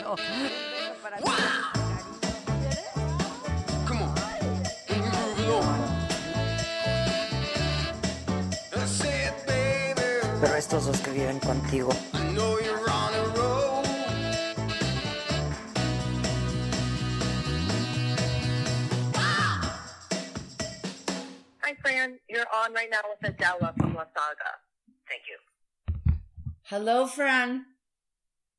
no. 0.00 0.16
Come 3.86 4.02
on. 4.02 4.14
Can 4.86 4.96
you 4.96 5.10
move 5.10 5.40
it 5.40 5.48
over? 5.48 5.78
I 8.76 8.86
said, 8.86 9.34
baby, 9.46 10.02
Pero 10.40 10.54
estos 10.56 10.86
dos 10.86 11.00
que 11.00 11.10
viven 11.10 11.38
contigo. 11.40 11.90
I 12.14 12.32
know 12.32 12.58
you're 12.60 12.90
on 12.90 13.14
a 13.14 13.24
roll. 13.36 13.84
Hi, 21.62 21.74
Fran. 21.82 22.18
You're 22.28 22.46
on 22.64 22.72
right 22.72 22.88
now 22.90 23.00
with 23.10 23.30
Adela 23.30 23.74
from 23.78 23.94
La 23.94 24.04
Saga. 24.14 24.52
Thank 25.08 25.22
you. 25.28 25.38
Hello, 26.62 27.06
Fran. 27.06 27.66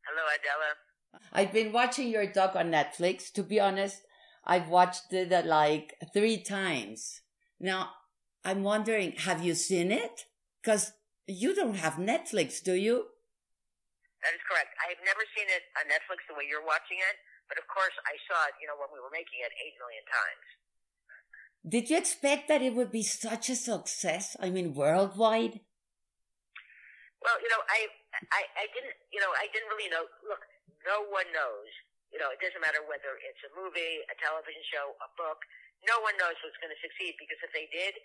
Hello, 0.05 0.23
Adela. 0.35 0.90
I've 1.31 1.53
been 1.53 1.71
watching 1.71 2.09
your 2.09 2.25
doc 2.27 2.55
on 2.55 2.71
Netflix. 2.71 3.31
To 3.33 3.43
be 3.43 3.59
honest, 3.59 4.03
I've 4.45 4.67
watched 4.67 5.13
it 5.13 5.31
uh, 5.31 5.43
like 5.45 5.95
three 6.13 6.37
times. 6.37 7.21
Now, 7.59 7.89
I'm 8.43 8.63
wondering, 8.63 9.13
have 9.23 9.43
you 9.43 9.55
seen 9.55 9.91
it? 9.91 10.25
Because 10.61 10.93
you 11.27 11.55
don't 11.55 11.77
have 11.77 11.95
Netflix, 11.95 12.61
do 12.61 12.73
you? 12.73 13.07
That 14.21 14.33
is 14.37 14.43
correct. 14.45 14.75
I 14.77 14.93
have 14.93 15.01
never 15.01 15.23
seen 15.33 15.49
it 15.49 15.63
on 15.79 15.89
Netflix 15.89 16.21
the 16.29 16.37
way 16.37 16.45
you're 16.45 16.65
watching 16.65 17.01
it, 17.01 17.17
but 17.49 17.57
of 17.57 17.65
course 17.65 17.95
I 18.05 18.13
saw 18.29 18.37
it, 18.49 18.57
you 18.61 18.69
know, 18.69 18.77
when 18.77 18.91
we 18.93 19.01
were 19.01 19.13
making 19.13 19.41
it 19.41 19.53
eight 19.57 19.77
million 19.81 20.05
times. 20.05 20.45
Did 21.61 21.89
you 21.89 21.97
expect 21.97 22.49
that 22.49 22.61
it 22.61 22.73
would 22.73 22.91
be 22.91 23.05
such 23.05 23.49
a 23.49 23.55
success? 23.55 24.37
I 24.41 24.49
mean, 24.49 24.73
worldwide? 24.73 25.61
Well, 27.21 27.37
you 27.37 27.49
know, 27.53 27.61
I, 27.69 27.85
I, 28.33 28.41
I 28.57 28.65
didn't, 28.73 28.97
you 29.13 29.21
know, 29.21 29.29
I 29.37 29.45
didn't 29.53 29.69
really 29.69 29.89
know. 29.93 30.05
Look, 30.25 30.41
no 30.87 31.05
one 31.09 31.27
knows. 31.31 31.69
You 32.11 32.19
know, 32.19 32.27
it 32.33 32.43
doesn't 32.43 32.59
matter 32.59 32.83
whether 32.83 33.15
it's 33.23 33.39
a 33.47 33.51
movie, 33.55 34.03
a 34.11 34.15
television 34.19 34.61
show, 34.67 34.93
a 34.99 35.09
book. 35.15 35.39
No 35.87 35.97
one 36.03 36.13
knows 36.19 36.35
what's 36.43 36.59
going 36.59 36.73
to 36.73 36.81
succeed 36.83 37.15
because 37.15 37.39
if 37.39 37.51
they 37.55 37.71
did, 37.71 37.95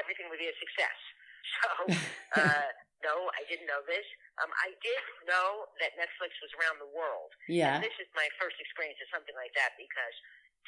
everything 0.00 0.32
would 0.32 0.40
be 0.40 0.50
a 0.50 0.56
success. 0.58 0.98
So, 1.62 1.70
uh, 2.42 2.68
no, 3.06 3.30
I 3.38 3.46
didn't 3.46 3.70
know 3.70 3.78
this. 3.86 4.02
Um, 4.42 4.50
I 4.66 4.74
did 4.82 5.02
know 5.30 5.70
that 5.78 5.94
Netflix 5.94 6.34
was 6.42 6.50
around 6.58 6.82
the 6.82 6.90
world. 6.90 7.30
Yeah. 7.46 7.78
And 7.78 7.86
this 7.86 7.94
is 8.02 8.10
my 8.18 8.26
first 8.42 8.58
experience 8.58 8.98
of 8.98 9.06
something 9.14 9.36
like 9.38 9.54
that 9.54 9.78
because 9.78 10.16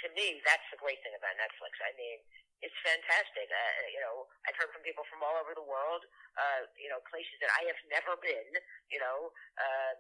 to 0.05 0.09
me, 0.15 0.39
that's 0.47 0.63
the 0.71 0.79
great 0.79 1.03
thing 1.03 1.19
about 1.19 1.35
Netflix. 1.35 1.75
I 1.83 1.91
mean, 1.99 2.23
it's 2.63 2.75
fantastic. 2.83 3.47
Uh, 3.47 3.87
you 3.95 4.01
know, 4.03 4.27
I've 4.47 4.57
heard 4.59 4.71
from 4.75 4.83
people 4.83 5.07
from 5.07 5.23
all 5.23 5.39
over 5.39 5.55
the 5.55 5.65
world, 5.65 6.03
uh, 6.35 6.67
you 6.75 6.91
know, 6.91 6.99
places 7.07 7.39
that 7.43 7.51
I 7.55 7.67
have 7.71 7.79
never 7.91 8.19
been, 8.19 8.51
you 8.91 8.99
know, 8.99 9.31
uh, 9.59 9.95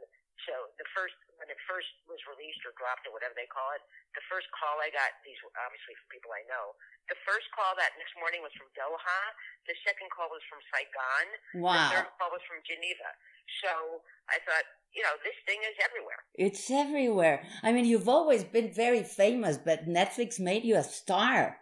so 0.46 0.70
the 0.78 0.86
first, 0.94 1.18
when 1.38 1.50
it 1.50 1.58
first 1.66 1.90
was 2.06 2.22
released 2.30 2.62
or 2.62 2.70
dropped 2.78 3.06
or 3.10 3.12
whatever 3.14 3.34
they 3.34 3.50
call 3.50 3.74
it, 3.74 3.82
the 4.14 4.22
first 4.30 4.46
call 4.54 4.78
I 4.78 4.90
got, 4.94 5.10
these 5.26 5.38
were 5.42 5.50
obviously 5.58 5.98
from 5.98 6.08
people 6.14 6.30
I 6.30 6.46
know, 6.46 6.78
the 7.10 7.18
first 7.26 7.50
call 7.50 7.74
that 7.74 7.98
next 7.98 8.14
morning 8.20 8.44
was 8.44 8.54
from 8.54 8.70
Doha, 8.78 9.20
the 9.66 9.74
second 9.82 10.14
call 10.14 10.30
was 10.30 10.44
from 10.46 10.62
Saigon, 10.70 11.26
Wow. 11.58 11.74
the 11.74 11.82
third 11.90 12.10
call 12.22 12.30
was 12.30 12.44
from 12.46 12.62
Geneva. 12.62 13.10
So 13.64 14.04
I 14.30 14.38
thought, 14.46 14.66
you 14.94 15.02
know, 15.02 15.14
this 15.26 15.34
thing 15.42 15.58
is 15.66 15.74
everywhere. 15.82 16.20
It's 16.38 16.70
everywhere. 16.70 17.42
I 17.66 17.72
mean, 17.74 17.84
you've 17.84 18.08
always 18.08 18.44
been 18.44 18.70
very 18.70 19.02
famous, 19.02 19.58
but 19.58 19.88
Netflix 19.88 20.38
made 20.38 20.64
you 20.64 20.76
a 20.76 20.84
star. 20.86 21.58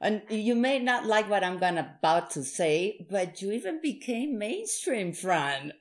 And 0.00 0.22
you 0.28 0.54
may 0.54 0.78
not 0.78 1.06
like 1.06 1.30
what 1.30 1.44
I'm 1.44 1.58
gonna 1.58 1.96
about 1.98 2.30
to 2.32 2.42
say, 2.42 3.06
but 3.10 3.40
you 3.40 3.52
even 3.52 3.80
became 3.80 4.38
mainstream, 4.38 5.12
Fran. 5.12 5.72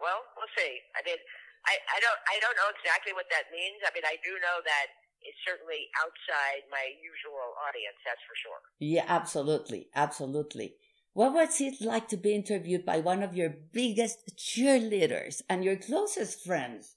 Well, 0.00 0.20
we'll 0.36 0.52
see. 0.56 0.78
I 0.94 1.00
mean, 1.06 1.18
I, 1.66 1.74
I 1.96 1.98
don't 2.00 2.20
I 2.28 2.36
don't 2.40 2.56
know 2.56 2.70
exactly 2.76 3.12
what 3.12 3.26
that 3.30 3.50
means. 3.52 3.80
I 3.86 3.90
mean, 3.94 4.04
I 4.04 4.16
do 4.24 4.32
know 4.42 4.58
that 4.64 4.86
it's 5.22 5.38
certainly 5.46 5.88
outside 5.98 6.68
my 6.70 6.92
usual 7.02 7.56
audience. 7.68 7.98
That's 8.04 8.22
for 8.26 8.36
sure. 8.36 8.60
Yeah, 8.78 9.04
absolutely, 9.06 9.88
absolutely. 9.94 10.76
What 11.14 11.34
was 11.34 11.60
it 11.60 11.80
like 11.80 12.08
to 12.08 12.16
be 12.16 12.34
interviewed 12.34 12.84
by 12.84 13.00
one 13.00 13.22
of 13.22 13.34
your 13.34 13.50
biggest 13.50 14.36
cheerleaders 14.36 15.42
and 15.48 15.64
your 15.64 15.76
closest 15.76 16.44
friends? 16.44 16.96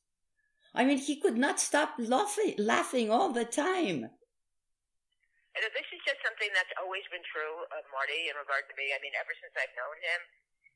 I 0.74 0.86
mean, 0.86 1.00
he 1.00 1.20
could 1.20 1.38
not 1.38 1.60
stop 1.60 1.96
laughing, 1.98 2.56
laughing 2.58 3.10
all 3.10 3.32
the 3.32 3.46
time. 3.46 4.12
And 5.52 5.68
this 5.76 5.88
is 5.92 6.00
just 6.08 6.20
something 6.24 6.48
that's 6.56 6.72
always 6.80 7.04
been 7.12 7.24
true 7.28 7.68
of 7.76 7.84
Marty 7.92 8.32
in 8.32 8.36
regard 8.40 8.64
to 8.72 8.74
me. 8.80 8.96
I 8.96 9.00
mean, 9.04 9.12
ever 9.20 9.36
since 9.36 9.52
I've 9.60 9.74
known 9.76 9.98
him, 10.00 10.22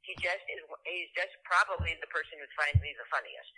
he 0.03 0.13
just 0.19 0.43
is. 0.51 0.61
He's 0.83 1.11
just 1.15 1.31
probably 1.47 1.95
the 2.03 2.11
person 2.11 2.35
who 2.37 2.47
finds 2.59 2.77
me 2.83 2.91
the 2.99 3.07
funniest. 3.07 3.53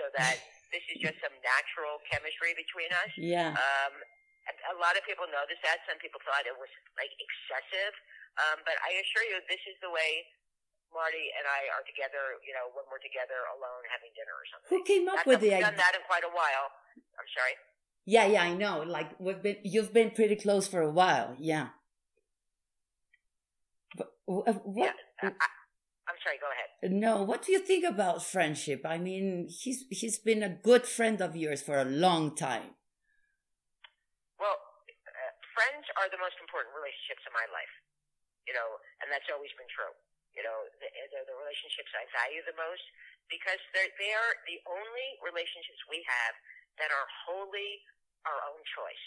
So 0.00 0.08
that 0.16 0.40
this 0.74 0.82
is 0.88 0.98
just 1.04 1.20
some 1.20 1.34
natural 1.44 2.00
chemistry 2.08 2.56
between 2.56 2.88
us. 3.04 3.12
Yeah. 3.20 3.52
Um, 3.52 3.94
a 4.74 4.76
lot 4.80 4.96
of 4.96 5.04
people 5.04 5.28
noticed 5.28 5.62
that. 5.62 5.84
Some 5.84 6.00
people 6.00 6.18
thought 6.24 6.48
it 6.48 6.56
was 6.56 6.72
like 6.96 7.12
excessive. 7.20 7.92
Um, 8.40 8.64
but 8.64 8.80
I 8.80 8.96
assure 8.96 9.28
you, 9.28 9.38
this 9.46 9.60
is 9.68 9.76
the 9.84 9.92
way 9.92 10.24
Marty 10.88 11.30
and 11.36 11.44
I 11.44 11.68
are 11.76 11.84
together. 11.84 12.40
You 12.48 12.56
know, 12.56 12.72
when 12.72 12.88
we're 12.88 13.04
together 13.04 13.44
alone 13.52 13.84
having 13.92 14.08
dinner 14.16 14.32
or 14.32 14.46
something. 14.48 14.72
Who 14.72 14.80
came 14.88 15.04
up 15.06 15.20
Not 15.20 15.28
with 15.28 15.44
the 15.44 15.52
we've 15.52 15.68
done 15.68 15.76
that 15.76 15.92
in 15.92 16.02
quite 16.08 16.24
a 16.24 16.32
while. 16.32 16.72
I'm 17.20 17.28
sorry. 17.36 17.60
Yeah, 18.04 18.26
yeah, 18.26 18.42
I 18.42 18.54
know. 18.54 18.82
Like 18.86 19.18
we've 19.18 19.42
been, 19.42 19.56
you've 19.62 19.92
been 19.92 20.10
pretty 20.10 20.36
close 20.36 20.66
for 20.66 20.80
a 20.80 20.90
while. 20.90 21.36
Yeah. 21.38 21.68
But, 23.96 24.10
uh, 24.26 24.58
what? 24.64 24.94
Yeah. 25.22 25.30
I, 25.30 25.46
I'm 26.10 26.18
sorry. 26.24 26.38
Go 26.42 26.50
ahead. 26.50 26.90
No, 26.90 27.22
what 27.22 27.46
do 27.46 27.52
you 27.52 27.62
think 27.62 27.86
about 27.86 28.26
friendship? 28.26 28.82
I 28.82 28.98
mean, 28.98 29.46
he's 29.46 29.86
he's 29.86 30.18
been 30.18 30.42
a 30.42 30.50
good 30.50 30.82
friend 30.82 31.22
of 31.22 31.36
yours 31.36 31.62
for 31.62 31.78
a 31.78 31.86
long 31.86 32.34
time. 32.34 32.74
Well, 34.42 34.58
uh, 34.58 35.32
friends 35.54 35.86
are 36.02 36.10
the 36.10 36.18
most 36.18 36.34
important 36.42 36.74
relationships 36.74 37.22
in 37.22 37.30
my 37.30 37.46
life, 37.54 37.70
you 38.50 38.54
know, 38.58 38.82
and 38.98 39.14
that's 39.14 39.30
always 39.30 39.54
been 39.54 39.70
true. 39.70 39.94
You 40.34 40.42
know, 40.42 40.58
th- 40.82 40.90
they're 41.14 41.28
the 41.28 41.38
relationships 41.38 41.94
I 41.94 42.02
value 42.10 42.42
the 42.50 42.58
most 42.58 42.82
because 43.30 43.62
they're 43.70 43.94
they 44.02 44.10
are 44.10 44.34
the 44.50 44.58
only 44.66 45.08
relationships 45.22 45.78
we 45.86 46.02
have 46.02 46.34
that 46.80 46.90
are 46.90 47.08
wholly 47.26 47.82
our 48.24 48.38
own 48.52 48.62
choice. 48.76 49.06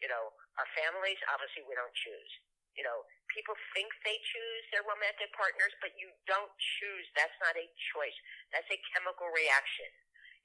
You 0.00 0.08
know, 0.08 0.30
our 0.56 0.68
families 0.78 1.18
obviously 1.32 1.66
we 1.66 1.74
don't 1.74 1.94
choose. 1.94 2.32
You 2.78 2.86
know, 2.86 3.02
people 3.34 3.58
think 3.74 3.90
they 4.06 4.14
choose 4.22 4.64
their 4.70 4.86
romantic 4.86 5.34
partners, 5.34 5.74
but 5.82 5.90
you 5.98 6.14
don't 6.30 6.52
choose. 6.78 7.04
That's 7.18 7.34
not 7.42 7.58
a 7.58 7.66
choice. 7.90 8.14
That's 8.54 8.70
a 8.70 8.78
chemical 8.94 9.26
reaction. 9.34 9.90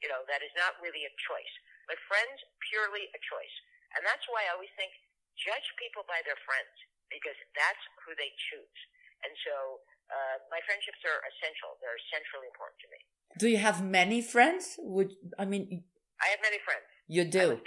You 0.01 0.09
know, 0.09 0.25
that 0.25 0.41
is 0.41 0.51
not 0.57 0.73
really 0.81 1.05
a 1.05 1.13
choice. 1.29 1.53
But 1.85 2.01
friends, 2.09 2.41
purely 2.73 3.05
a 3.13 3.19
choice. 3.21 3.55
And 3.93 4.01
that's 4.01 4.25
why 4.25 4.49
I 4.49 4.57
always 4.57 4.73
think 4.73 4.89
judge 5.37 5.69
people 5.77 6.01
by 6.09 6.25
their 6.25 6.37
friends 6.41 6.73
because 7.13 7.37
that's 7.53 7.83
who 8.01 8.17
they 8.17 8.33
choose. 8.49 8.79
And 9.21 9.33
so 9.45 9.85
uh, 10.09 10.35
my 10.49 10.59
friendships 10.65 10.99
are 11.05 11.21
essential. 11.29 11.77
They're 11.79 11.99
essentially 12.09 12.49
important 12.49 12.81
to 12.83 12.89
me. 12.89 12.99
Do 13.37 13.47
you 13.49 13.61
have 13.61 13.85
many 13.85 14.21
friends? 14.21 14.77
Would 14.81 15.13
I 15.37 15.45
mean 15.45 15.85
I 16.23 16.27
have 16.31 16.41
many 16.41 16.59
friends. 16.63 16.87
you 17.07 17.23
do? 17.27 17.59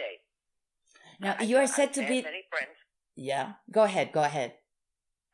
Now 1.20 1.36
I- 1.38 1.44
you 1.44 1.56
are 1.60 1.68
said 1.68 1.92
to 1.96 2.02
I 2.04 2.08
be. 2.08 2.16
have 2.24 2.32
many 2.32 2.44
friends. 2.48 2.76
Yeah. 3.16 3.56
Go 3.72 3.84
ahead. 3.88 4.12
Go 4.12 4.20
ahead. 4.24 4.56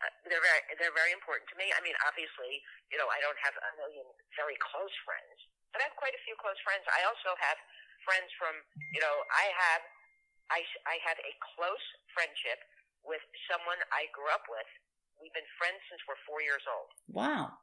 Uh, 0.02 0.10
they're 0.26 0.42
very 0.42 0.62
they're 0.78 0.94
very 0.98 1.14
important 1.14 1.46
to 1.50 1.56
me. 1.58 1.70
I 1.74 1.80
mean, 1.86 1.94
obviously, 2.06 2.62
you 2.90 2.98
know, 2.98 3.06
I 3.10 3.18
don't 3.22 3.38
have 3.46 3.54
a 3.54 3.70
million 3.78 4.06
very 4.38 4.58
close 4.58 4.94
friends, 5.06 5.38
but 5.70 5.78
I 5.82 5.86
have 5.90 5.94
quite 5.98 6.14
a 6.14 6.22
few 6.26 6.34
close 6.42 6.58
friends. 6.66 6.82
I 6.90 7.06
also 7.06 7.34
have 7.38 7.58
friends 8.02 8.30
from, 8.34 8.54
you 8.94 8.98
know, 9.02 9.14
I 9.30 9.46
have 9.54 9.82
I 10.50 10.60
I 10.90 10.96
have 11.06 11.18
a 11.22 11.32
close 11.54 11.86
friendship 12.14 12.58
with 13.06 13.22
someone 13.50 13.78
I 13.94 14.06
grew 14.14 14.30
up 14.34 14.46
with. 14.50 14.66
We've 15.22 15.34
been 15.34 15.46
friends 15.58 15.78
since 15.90 16.02
we're 16.10 16.18
four 16.26 16.42
years 16.42 16.62
old. 16.66 16.90
Wow. 17.06 17.54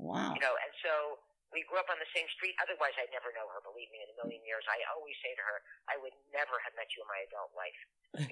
Wow. 0.00 0.32
You 0.36 0.40
know, 0.44 0.56
and 0.56 0.72
so 0.84 1.20
we 1.54 1.62
grew 1.70 1.78
up 1.78 1.86
on 1.86 1.98
the 2.02 2.10
same 2.10 2.26
street. 2.34 2.58
Otherwise, 2.58 2.94
I'd 2.98 3.12
never 3.14 3.30
know 3.30 3.46
her. 3.54 3.62
Believe 3.62 3.90
me, 3.94 4.02
in 4.02 4.10
a 4.10 4.16
million 4.18 4.42
years, 4.42 4.66
I 4.66 4.82
always 4.90 5.14
say 5.22 5.30
to 5.34 5.44
her, 5.44 5.58
I 5.86 5.94
would 5.98 6.14
never 6.34 6.58
have 6.66 6.74
met 6.74 6.90
you 6.94 7.06
in 7.06 7.08
my 7.10 7.20
adult 7.26 7.54
life. 7.54 7.80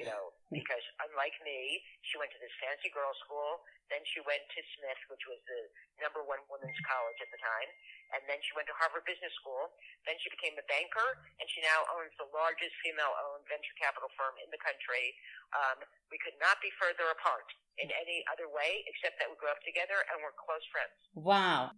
You 0.00 0.09
know, 0.09 0.33
because 0.59 0.83
unlike 0.99 1.37
me, 1.44 1.85
she 2.03 2.19
went 2.19 2.35
to 2.35 2.41
this 2.43 2.53
fancy 2.59 2.91
girls' 2.91 3.19
school. 3.23 3.62
Then 3.93 4.00
she 4.09 4.25
went 4.25 4.41
to 4.41 4.61
Smith, 4.81 5.00
which 5.12 5.25
was 5.29 5.39
the 5.44 5.61
number 6.00 6.25
one 6.25 6.41
women's 6.49 6.81
college 6.89 7.21
at 7.21 7.29
the 7.29 7.41
time. 7.41 7.69
And 8.17 8.25
then 8.25 8.41
she 8.41 8.56
went 8.56 8.65
to 8.73 8.77
Harvard 8.81 9.05
Business 9.05 9.33
School. 9.37 9.77
Then 10.09 10.17
she 10.25 10.33
became 10.33 10.56
a 10.56 10.65
banker, 10.65 11.09
and 11.37 11.47
she 11.53 11.61
now 11.61 11.85
owns 11.93 12.12
the 12.17 12.29
largest 12.33 12.73
female-owned 12.81 13.44
venture 13.44 13.77
capital 13.77 14.09
firm 14.17 14.41
in 14.41 14.49
the 14.49 14.61
country. 14.61 15.12
Um, 15.53 15.85
we 16.09 16.17
could 16.21 16.37
not 16.41 16.59
be 16.65 16.73
further 16.81 17.12
apart 17.12 17.44
in 17.77 17.91
any 17.93 18.25
other 18.31 18.49
way, 18.49 18.87
except 18.89 19.21
that 19.21 19.29
we 19.29 19.37
grew 19.37 19.50
up 19.50 19.61
together 19.67 20.00
and 20.12 20.23
we're 20.23 20.37
close 20.39 20.65
friends. 20.71 20.97
Wow. 21.12 21.75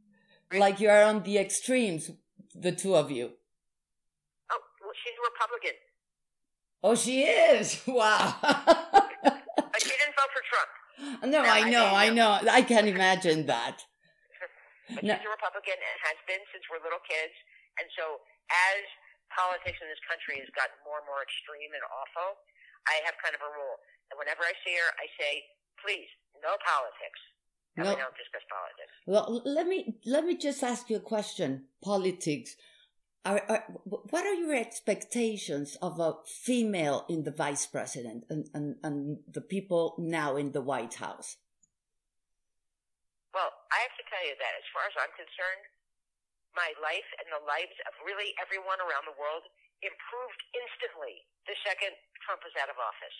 Like 0.52 0.78
you 0.80 0.88
are 0.88 1.02
on 1.02 1.22
the 1.22 1.38
extremes, 1.38 2.10
the 2.54 2.72
two 2.72 2.94
of 2.94 3.10
you. 3.10 3.32
Oh, 4.52 4.60
well, 4.82 4.94
she's 5.02 5.16
a 5.18 5.24
Republican, 5.26 5.76
Oh, 6.86 6.94
she 6.94 7.24
is. 7.26 7.82
Wow. 7.88 8.36
but 8.42 9.80
she 9.82 9.90
didn't 9.90 10.14
vote 10.14 10.30
for 10.30 10.44
Trump. 10.46 10.70
no, 11.26 11.42
No, 11.42 11.48
I 11.48 11.66
I 11.66 11.70
know, 11.70 11.82
know. 11.90 11.94
I 11.94 12.06
know. 12.10 12.30
I 12.50 12.62
can't 12.62 12.86
imagine 12.86 13.46
that. 13.46 13.82
But 14.94 15.02
No. 15.02 15.14
she's 15.18 15.26
a 15.26 15.34
Republican 15.34 15.74
and 15.74 15.96
has 16.06 16.18
been 16.30 16.38
since 16.54 16.62
we're 16.70 16.78
little 16.86 17.02
kids. 17.02 17.34
And 17.82 17.90
so 17.98 18.22
as 18.48 18.80
politics 19.34 19.82
in 19.82 19.90
this 19.90 19.98
country 20.06 20.38
has 20.38 20.46
gotten 20.54 20.78
more 20.86 21.02
and 21.02 21.08
more 21.10 21.26
extreme 21.26 21.74
and 21.74 21.82
awful, 21.90 22.38
I 22.86 23.02
have 23.02 23.18
kind 23.18 23.34
of 23.34 23.42
a 23.42 23.50
rule. 23.50 23.76
And 24.14 24.16
whenever 24.22 24.46
I 24.46 24.54
see 24.62 24.78
her, 24.78 24.88
I 25.02 25.10
say, 25.18 25.42
please, 25.82 26.06
no 26.38 26.54
politics. 26.62 27.18
And 27.76 27.84
No. 27.84 27.90
we 27.92 28.00
don't 28.00 28.16
discuss 28.16 28.44
politics. 28.48 28.92
Well, 29.06 29.42
let 29.44 29.66
me 29.66 30.00
let 30.04 30.24
me 30.24 30.36
just 30.36 30.62
ask 30.62 30.88
you 30.90 30.96
a 30.96 31.00
question. 31.14 31.68
Politics. 31.82 32.56
Are, 33.26 33.42
are, 33.50 33.64
what 33.84 34.22
are 34.22 34.38
your 34.38 34.54
expectations 34.54 35.74
of 35.82 35.98
a 35.98 36.14
female 36.24 37.02
in 37.10 37.26
the 37.26 37.34
vice 37.34 37.66
president 37.66 38.22
and, 38.30 38.46
and, 38.54 38.76
and 38.86 39.18
the 39.26 39.42
people 39.42 39.98
now 39.98 40.36
in 40.38 40.52
the 40.52 40.62
White 40.62 40.94
House? 41.02 41.34
Well, 43.34 43.50
I 43.74 43.82
have 43.82 43.98
to 43.98 44.06
tell 44.06 44.22
you 44.22 44.38
that 44.38 44.54
as 44.54 44.66
far 44.70 44.86
as 44.86 44.94
I'm 44.94 45.10
concerned, 45.18 45.66
my 46.54 46.70
life 46.78 47.10
and 47.18 47.26
the 47.34 47.42
lives 47.42 47.74
of 47.90 47.98
really 48.06 48.30
everyone 48.38 48.78
around 48.78 49.10
the 49.10 49.18
world 49.18 49.42
improved 49.82 50.40
instantly 50.54 51.26
the 51.50 51.58
second 51.66 51.98
Trump 52.22 52.46
was 52.46 52.54
out 52.62 52.70
of 52.70 52.78
office. 52.78 53.18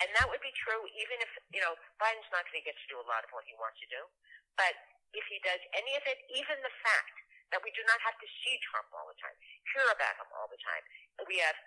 And 0.00 0.08
that 0.16 0.26
would 0.32 0.40
be 0.40 0.52
true 0.56 0.80
even 0.96 1.20
if, 1.20 1.30
you 1.52 1.60
know, 1.60 1.76
Biden's 2.00 2.28
not 2.32 2.48
going 2.48 2.60
to 2.60 2.66
get 2.66 2.76
to 2.76 2.88
do 2.88 2.96
a 3.00 3.06
lot 3.06 3.20
of 3.20 3.30
what 3.36 3.44
he 3.44 3.52
wants 3.60 3.76
to 3.84 3.88
do. 3.92 4.00
But 4.56 4.72
if 5.12 5.24
he 5.28 5.38
does 5.44 5.60
any 5.76 5.92
of 5.96 6.04
it, 6.08 6.18
even 6.32 6.56
the 6.64 6.76
fact 6.80 7.16
that 7.52 7.60
we 7.60 7.70
do 7.76 7.82
not 7.84 8.00
have 8.00 8.16
to 8.16 8.28
see 8.40 8.56
Trump 8.70 8.88
all 8.96 9.10
the 9.10 9.18
time, 9.20 9.36
hear 9.74 9.86
about 9.92 10.16
him 10.16 10.30
all 10.38 10.48
the 10.48 10.60
time, 10.62 10.84
we 11.28 11.42
have 11.42 11.58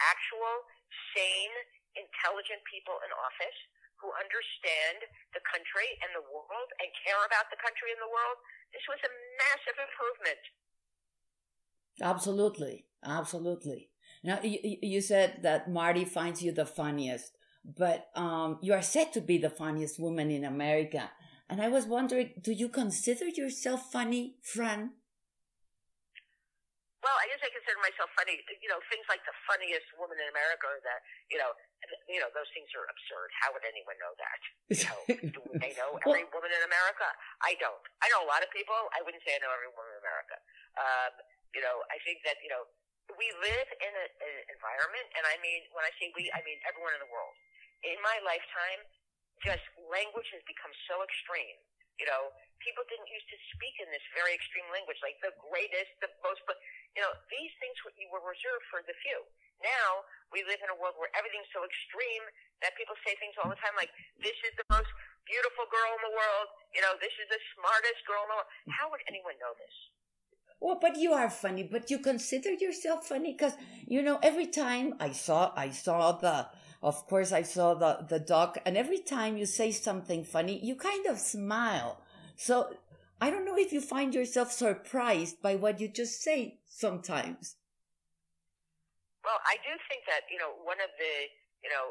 actual, 0.00 0.64
sane, 1.12 1.54
intelligent 1.98 2.62
people 2.64 2.96
in 3.04 3.10
office 3.12 3.58
who 4.00 4.10
understand 4.18 5.06
the 5.30 5.42
country 5.46 5.86
and 6.02 6.10
the 6.16 6.26
world 6.26 6.70
and 6.82 6.90
care 7.06 7.22
about 7.22 7.46
the 7.54 7.60
country 7.62 7.94
and 7.94 8.02
the 8.02 8.10
world, 8.10 8.38
this 8.74 8.82
was 8.90 8.98
a 9.06 9.12
massive 9.38 9.78
improvement. 9.78 10.42
Absolutely, 12.02 12.90
absolutely. 13.04 13.90
Now 14.24 14.42
you 14.42 14.58
you 14.82 15.00
said 15.00 15.42
that 15.42 15.70
Marty 15.70 16.04
finds 16.04 16.42
you 16.42 16.50
the 16.50 16.66
funniest, 16.66 17.38
but 17.64 18.10
um, 18.14 18.58
you 18.62 18.72
are 18.72 18.82
said 18.82 19.12
to 19.14 19.20
be 19.20 19.38
the 19.38 19.50
funniest 19.50 19.98
woman 19.98 20.30
in 20.30 20.44
America. 20.44 21.10
And 21.48 21.60
I 21.60 21.68
was 21.68 21.86
wondering, 21.86 22.32
do 22.40 22.52
you 22.52 22.68
consider 22.68 23.28
yourself 23.28 23.92
funny, 23.92 24.36
Fran? 24.42 24.96
Well, 27.02 27.18
I 27.18 27.26
guess 27.26 27.42
I 27.42 27.50
consider 27.50 27.82
myself 27.82 28.14
funny. 28.14 28.38
You 28.62 28.70
know, 28.70 28.78
things 28.86 29.02
like 29.10 29.26
the 29.26 29.34
funniest 29.50 29.90
woman 29.98 30.14
in 30.22 30.30
America, 30.30 30.70
or 30.70 30.78
that 30.86 31.02
you 31.34 31.38
know, 31.38 31.50
you 32.06 32.22
know, 32.22 32.30
those 32.30 32.46
things 32.54 32.70
are 32.78 32.86
absurd. 32.86 33.28
How 33.42 33.50
would 33.50 33.66
anyone 33.66 33.98
know 33.98 34.14
that? 34.22 34.38
You 34.70 34.86
know, 34.86 34.98
do 35.34 35.42
they 35.58 35.74
know 35.74 35.98
every 35.98 36.30
woman 36.30 36.54
in 36.54 36.62
America? 36.62 37.10
I 37.42 37.58
don't. 37.58 37.82
I 37.98 38.06
know 38.14 38.22
a 38.22 38.30
lot 38.30 38.46
of 38.46 38.54
people. 38.54 38.78
I 38.94 39.02
wouldn't 39.02 39.18
say 39.26 39.34
I 39.34 39.42
know 39.42 39.50
every 39.50 39.74
woman 39.74 39.98
in 39.98 40.00
America. 40.06 40.36
Um, 40.78 41.12
you 41.58 41.60
know, 41.60 41.82
I 41.90 41.98
think 42.06 42.22
that 42.22 42.38
you 42.38 42.54
know, 42.54 42.70
we 43.16 43.28
live 43.40 43.68
in 43.80 43.92
a, 43.92 44.06
an 44.08 44.36
environment, 44.52 45.06
and 45.16 45.24
I 45.28 45.36
mean, 45.40 45.66
when 45.72 45.84
I 45.84 45.92
say 46.00 46.12
we, 46.16 46.28
I 46.32 46.40
mean 46.44 46.58
everyone 46.64 46.94
in 46.96 47.02
the 47.02 47.10
world. 47.12 47.34
In 47.82 47.98
my 47.98 48.16
lifetime, 48.22 48.86
just 49.42 49.64
language 49.90 50.30
has 50.30 50.42
become 50.46 50.70
so 50.86 51.02
extreme. 51.02 51.58
You 52.00 52.06
know, 52.08 52.30
people 52.62 52.86
didn't 52.88 53.10
used 53.10 53.28
to 53.28 53.38
speak 53.52 53.76
in 53.82 53.90
this 53.90 54.02
very 54.16 54.32
extreme 54.32 54.66
language, 54.72 54.98
like 55.02 55.18
the 55.20 55.34
greatest, 55.50 55.92
the 56.00 56.08
most. 56.22 56.40
But 56.48 56.56
you 56.96 57.02
know, 57.02 57.12
these 57.28 57.52
things 57.58 57.76
were, 57.84 57.94
were 58.10 58.24
reserved 58.24 58.64
for 58.70 58.80
the 58.86 58.94
few. 59.02 59.20
Now 59.60 60.02
we 60.34 60.42
live 60.46 60.58
in 60.62 60.70
a 60.72 60.78
world 60.78 60.98
where 60.98 61.12
everything's 61.14 61.50
so 61.52 61.62
extreme 61.62 62.24
that 62.64 62.74
people 62.78 62.96
say 63.06 63.14
things 63.18 63.36
all 63.38 63.50
the 63.50 63.58
time, 63.60 63.74
like 63.76 63.92
"This 64.18 64.34
is 64.46 64.54
the 64.56 64.66
most 64.72 64.88
beautiful 65.26 65.66
girl 65.68 65.90
in 65.98 66.02
the 66.06 66.14
world." 66.14 66.48
You 66.72 66.82
know, 66.82 66.96
"This 66.98 67.14
is 67.18 67.28
the 67.28 67.38
smartest 67.58 68.02
girl 68.08 68.24
in 68.24 68.28
the 68.30 68.36
world." 68.40 68.50
How 68.72 68.88
would 68.90 69.02
anyone 69.10 69.36
know 69.42 69.54
this? 69.58 69.74
Well, 70.62 70.78
but 70.80 70.96
you 70.96 71.12
are 71.12 71.28
funny. 71.28 71.64
But 71.64 71.90
you 71.90 71.98
consider 71.98 72.54
yourself 72.54 73.08
funny 73.08 73.32
because 73.32 73.54
you 73.84 74.00
know 74.00 74.20
every 74.22 74.46
time 74.46 74.94
I 75.00 75.10
saw 75.10 75.50
I 75.56 75.70
saw 75.70 76.12
the 76.12 76.46
of 76.80 77.04
course 77.10 77.32
I 77.32 77.42
saw 77.42 77.74
the 77.74 78.06
the 78.06 78.20
doc, 78.20 78.58
and 78.64 78.78
every 78.78 79.02
time 79.02 79.36
you 79.36 79.44
say 79.44 79.72
something 79.72 80.22
funny, 80.22 80.62
you 80.62 80.76
kind 80.76 81.06
of 81.06 81.18
smile. 81.18 81.98
So 82.36 82.78
I 83.20 83.30
don't 83.30 83.44
know 83.44 83.58
if 83.58 83.72
you 83.72 83.80
find 83.80 84.14
yourself 84.14 84.52
surprised 84.52 85.42
by 85.42 85.56
what 85.56 85.80
you 85.80 85.88
just 85.88 86.22
say 86.22 86.60
sometimes. 86.70 87.58
Well, 89.26 89.42
I 89.42 89.58
do 89.66 89.74
think 89.90 90.06
that 90.06 90.30
you 90.30 90.38
know 90.38 90.62
one 90.62 90.78
of 90.78 90.94
the 90.94 91.14
you 91.66 91.70
know, 91.74 91.90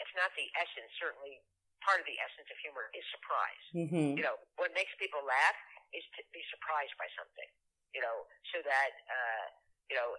if 0.00 0.08
not 0.16 0.36
the 0.36 0.48
essence, 0.56 0.92
certainly 1.00 1.40
part 1.80 2.00
of 2.00 2.04
the 2.04 2.16
essence 2.20 2.48
of 2.52 2.56
humor 2.60 2.92
is 2.92 3.04
surprise. 3.08 3.64
Mm-hmm. 3.72 4.20
You 4.20 4.24
know, 4.24 4.36
what 4.60 4.76
makes 4.76 4.92
people 5.00 5.24
laugh 5.24 5.56
is 5.96 6.04
to 6.16 6.20
be 6.36 6.44
surprised 6.52 6.92
by 7.00 7.08
something. 7.16 7.48
You 7.96 8.04
know, 8.04 8.28
so 8.52 8.60
that 8.60 8.92
uh, 9.08 9.46
you 9.88 9.96
know, 9.96 10.12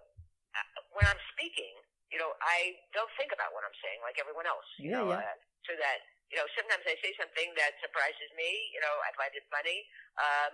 uh, 0.58 0.68
when 0.98 1.06
I'm 1.06 1.22
speaking, 1.38 1.78
you 2.10 2.18
know, 2.18 2.34
I 2.42 2.74
don't 2.98 3.12
think 3.14 3.30
about 3.30 3.54
what 3.54 3.62
I'm 3.62 3.78
saying 3.86 4.02
like 4.02 4.18
everyone 4.18 4.50
else. 4.50 4.66
You 4.82 4.90
Yeah, 4.90 5.06
know, 5.06 5.14
yeah. 5.14 5.22
Uh, 5.22 5.38
so 5.70 5.74
that 5.78 6.02
you 6.34 6.42
know, 6.42 6.48
sometimes 6.58 6.84
I 6.90 6.98
say 7.00 7.14
something 7.22 7.54
that 7.56 7.78
surprises 7.80 8.30
me. 8.34 8.50
You 8.74 8.82
know, 8.82 8.96
I 9.06 9.14
find 9.14 9.32
it 9.38 9.46
funny, 9.54 9.80
um, 10.18 10.54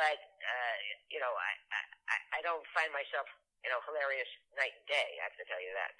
but 0.00 0.18
uh, 0.18 0.76
you 1.12 1.20
know, 1.20 1.30
I, 1.30 1.50
I 2.08 2.16
I 2.36 2.40
don't 2.40 2.64
find 2.72 2.88
myself 2.96 3.28
you 3.60 3.70
know 3.70 3.80
hilarious 3.84 4.30
night 4.56 4.72
and 4.72 4.86
day. 4.88 5.08
I 5.20 5.22
have 5.28 5.36
to 5.38 5.44
tell 5.46 5.62
you 5.62 5.72
that. 5.78 5.92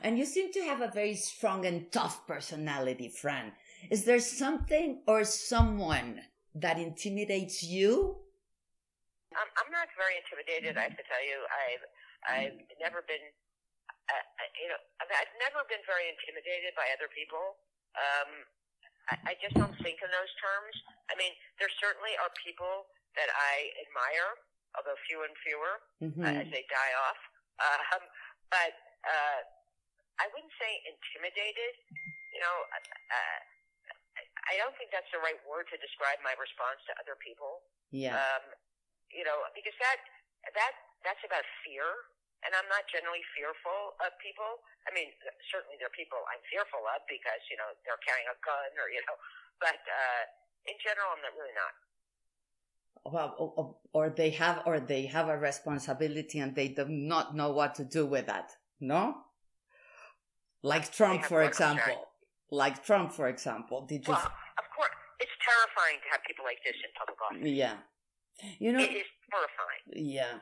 and 0.04 0.18
you 0.18 0.24
seem 0.24 0.52
to 0.52 0.62
have 0.64 0.80
a 0.80 0.88
very 0.94 1.14
strong 1.14 1.66
and 1.66 1.90
tough 1.92 2.26
personality, 2.26 3.08
Fran. 3.08 3.52
Is 3.90 4.04
there 4.04 4.20
something 4.20 5.02
or 5.06 5.24
someone 5.24 6.20
that 6.54 6.78
intimidates 6.78 7.62
you? 7.62 8.23
I'm, 9.38 9.50
I'm 9.60 9.70
not 9.74 9.90
very 9.98 10.16
intimidated. 10.18 10.78
I 10.78 10.88
have 10.90 10.98
to 10.98 11.06
tell 11.06 11.22
you, 11.22 11.38
I've 11.50 11.84
I've 12.24 12.58
never 12.80 13.04
been, 13.04 13.20
uh, 14.08 14.14
uh, 14.16 14.50
you 14.56 14.72
know, 14.72 14.80
I've, 15.02 15.12
never 15.36 15.60
been 15.68 15.84
very 15.84 16.08
intimidated 16.08 16.72
by 16.72 16.88
other 16.96 17.10
people. 17.12 17.60
Um, 18.00 18.30
I, 19.12 19.14
I 19.28 19.32
just 19.44 19.52
don't 19.60 19.76
think 19.84 20.00
in 20.00 20.08
those 20.08 20.32
terms. 20.40 20.74
I 21.12 21.20
mean, 21.20 21.36
there 21.60 21.68
certainly 21.84 22.16
are 22.24 22.32
people 22.40 22.88
that 23.20 23.28
I 23.28 23.54
admire, 23.84 24.40
although 24.78 24.96
fewer 25.04 25.28
and 25.28 25.36
fewer 25.44 25.74
Mm-hmm. 26.00 26.24
uh, 26.24 26.40
as 26.44 26.48
they 26.52 26.64
die 26.72 26.94
off. 27.04 27.20
Um, 27.60 28.02
but 28.48 28.72
uh, 29.04 29.40
I 30.20 30.26
wouldn't 30.32 30.52
say 30.56 30.70
intimidated. 30.88 31.74
You 32.32 32.40
know, 32.40 32.56
uh, 32.72 33.40
I 34.48 34.56
don't 34.60 34.74
think 34.76 34.92
that's 34.92 35.08
the 35.14 35.20
right 35.20 35.38
word 35.48 35.68
to 35.72 35.76
describe 35.80 36.20
my 36.24 36.34
response 36.36 36.80
to 36.88 36.92
other 37.00 37.16
people 37.20 37.64
Yeah. 37.92 38.16
um, 38.16 38.44
you 39.14 39.24
know, 39.24 39.38
because 39.54 39.74
that 39.78 39.98
that 40.52 40.74
that's 41.06 41.22
about 41.24 41.46
fear, 41.62 41.86
and 42.44 42.52
I'm 42.52 42.68
not 42.68 42.84
generally 42.90 43.22
fearful 43.32 43.96
of 44.02 44.12
people. 44.20 44.60
I 44.84 44.92
mean, 44.92 45.08
certainly 45.48 45.78
there 45.78 45.88
are 45.88 45.96
people 45.96 46.20
I'm 46.28 46.42
fearful 46.50 46.84
of 46.84 47.00
because 47.08 47.40
you 47.48 47.56
know 47.56 47.70
they're 47.86 48.00
carrying 48.04 48.28
a 48.28 48.36
gun 48.44 48.70
or 48.76 48.90
you 48.90 49.00
know, 49.06 49.16
but 49.62 49.80
uh, 49.86 50.22
in 50.66 50.76
general, 50.82 51.08
I'm 51.14 51.22
not 51.22 51.34
really 51.38 51.56
not. 51.56 51.74
well, 53.04 53.78
or, 53.92 54.08
they 54.10 54.30
have, 54.30 54.62
or 54.66 54.80
they 54.80 55.06
have 55.06 55.28
a 55.28 55.36
responsibility 55.36 56.38
and 56.38 56.54
they 56.54 56.68
do 56.68 56.86
not 56.88 57.36
know 57.36 57.52
what 57.52 57.74
to 57.76 57.84
do 57.84 58.06
with 58.06 58.26
that. 58.26 58.50
No, 58.80 59.14
like 60.62 60.92
Trump, 60.92 61.24
for 61.24 61.42
example. 61.42 62.08
Like 62.50 62.84
Trump, 62.84 63.12
for 63.12 63.28
example. 63.28 63.86
Did 63.86 64.06
you? 64.06 64.12
Well, 64.12 64.22
of 64.22 64.66
course, 64.76 64.96
it's 65.20 65.36
terrifying 65.44 65.98
to 66.00 66.08
have 66.12 66.22
people 66.26 66.44
like 66.44 66.58
this 66.64 66.76
in 66.80 66.90
public 66.96 67.18
office. 67.20 67.44
yeah. 67.44 67.76
You 68.58 68.72
know. 68.72 68.80
It 68.80 68.90
is 68.90 69.10
terrifying. 69.30 70.12
Yeah. 70.12 70.38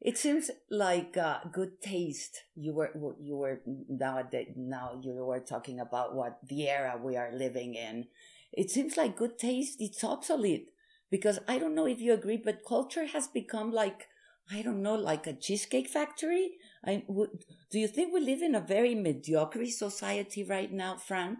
It 0.00 0.18
seems 0.18 0.50
like 0.70 1.16
uh, 1.16 1.40
good 1.52 1.80
taste. 1.82 2.44
You 2.54 2.72
were 2.74 2.90
you 3.20 3.36
were 3.36 3.60
nowadays 3.88 4.52
now 4.56 5.00
you 5.02 5.12
were 5.14 5.40
talking 5.40 5.80
about 5.80 6.14
what 6.14 6.38
the 6.46 6.68
era 6.68 7.00
we 7.02 7.16
are 7.16 7.32
living 7.34 7.74
in. 7.74 8.06
It 8.52 8.70
seems 8.70 8.96
like 8.96 9.16
good 9.16 9.38
taste 9.38 9.76
it's 9.80 10.04
obsolete 10.04 10.70
because 11.10 11.38
I 11.48 11.58
don't 11.58 11.74
know 11.74 11.86
if 11.86 12.00
you 12.00 12.12
agree, 12.12 12.36
but 12.36 12.64
culture 12.66 13.06
has 13.06 13.26
become 13.28 13.72
like 13.72 14.08
I 14.50 14.62
don't 14.62 14.82
know, 14.82 14.94
like 14.94 15.26
a 15.26 15.32
cheesecake 15.34 15.88
factory. 15.88 16.52
I 16.84 17.04
would. 17.08 17.44
Do 17.70 17.78
you 17.78 17.88
think 17.88 18.12
we 18.14 18.20
live 18.20 18.42
in 18.42 18.54
a 18.54 18.60
very 18.60 18.94
mediocre 18.94 19.66
society 19.66 20.42
right 20.44 20.72
now, 20.72 20.96
Fran? 20.96 21.38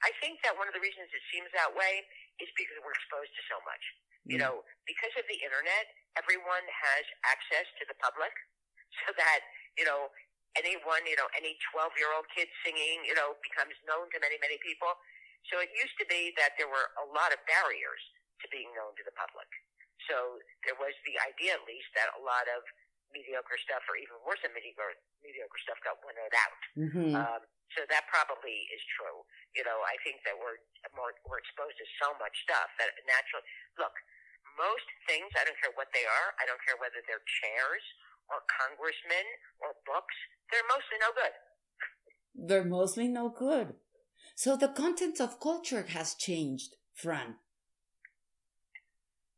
I 0.00 0.10
think 0.24 0.40
that 0.44 0.56
one 0.56 0.64
of 0.64 0.72
the 0.72 0.80
reasons 0.80 1.12
it 1.12 1.24
seems 1.28 1.52
that 1.52 1.76
way 1.76 2.04
is 2.40 2.50
because 2.56 2.76
we're 2.82 2.96
exposed 2.96 3.32
to 3.36 3.42
so 3.48 3.60
much. 3.68 3.84
You 4.28 4.36
Mm. 4.36 4.42
know, 4.44 4.54
because 4.84 5.14
of 5.16 5.24
the 5.28 5.38
internet, 5.40 5.86
everyone 6.16 6.64
has 6.68 7.04
access 7.24 7.64
to 7.80 7.84
the 7.88 7.96
public, 8.04 8.32
so 9.06 9.12
that 9.16 9.40
you 9.78 9.84
know 9.84 10.10
anyone, 10.58 11.06
you 11.06 11.16
know, 11.16 11.28
any 11.38 11.56
twelve-year-old 11.72 12.26
kid 12.34 12.48
singing, 12.64 13.04
you 13.06 13.14
know, 13.14 13.38
becomes 13.40 13.76
known 13.86 14.10
to 14.10 14.18
many, 14.20 14.36
many 14.42 14.58
people. 14.60 14.92
So 15.48 15.60
it 15.62 15.70
used 15.72 15.96
to 15.96 16.06
be 16.10 16.34
that 16.36 16.58
there 16.60 16.68
were 16.68 16.92
a 17.00 17.06
lot 17.16 17.32
of 17.32 17.40
barriers 17.48 18.02
to 18.44 18.46
being 18.52 18.68
known 18.76 18.92
to 19.00 19.04
the 19.06 19.14
public. 19.16 19.48
So 20.08 20.36
there 20.68 20.76
was 20.76 20.92
the 21.08 21.16
idea, 21.22 21.54
at 21.56 21.64
least, 21.64 21.88
that 21.96 22.12
a 22.18 22.20
lot 22.20 22.44
of 22.50 22.60
mediocre 23.14 23.56
stuff, 23.56 23.80
or 23.88 23.96
even 23.96 24.20
worse 24.26 24.40
than 24.44 24.52
mediocre, 24.52 24.96
mediocre 25.24 25.60
stuff, 25.64 25.78
got 25.80 25.96
winnowed 26.04 26.34
out. 26.34 26.60
Mm-hmm. 26.76 27.10
Um, 27.16 27.42
so 27.76 27.86
that 27.86 28.04
probably 28.10 28.66
is 28.74 28.82
true. 28.98 29.22
You 29.54 29.62
know, 29.66 29.78
I 29.86 29.94
think 30.02 30.22
that 30.26 30.34
we're 30.34 30.58
more 30.98 31.14
we're 31.26 31.38
exposed 31.42 31.78
to 31.78 31.86
so 32.02 32.14
much 32.18 32.34
stuff 32.42 32.70
that 32.82 32.90
naturally. 33.06 33.46
Look, 33.78 33.94
most 34.58 34.88
things, 35.06 35.30
I 35.38 35.46
don't 35.46 35.58
care 35.60 35.74
what 35.78 35.88
they 35.94 36.04
are, 36.04 36.28
I 36.42 36.44
don't 36.44 36.60
care 36.66 36.76
whether 36.82 37.00
they're 37.06 37.22
chairs 37.42 37.84
or 38.30 38.42
congressmen 38.46 39.26
or 39.62 39.74
books, 39.86 40.14
they're 40.50 40.66
mostly 40.70 40.98
no 41.02 41.10
good. 41.14 41.34
They're 42.34 42.68
mostly 42.68 43.06
no 43.10 43.28
good. 43.30 43.74
So 44.34 44.56
the 44.56 44.70
content 44.70 45.20
of 45.20 45.42
culture 45.42 45.84
has 45.90 46.14
changed, 46.14 46.78
Fran. 46.94 47.42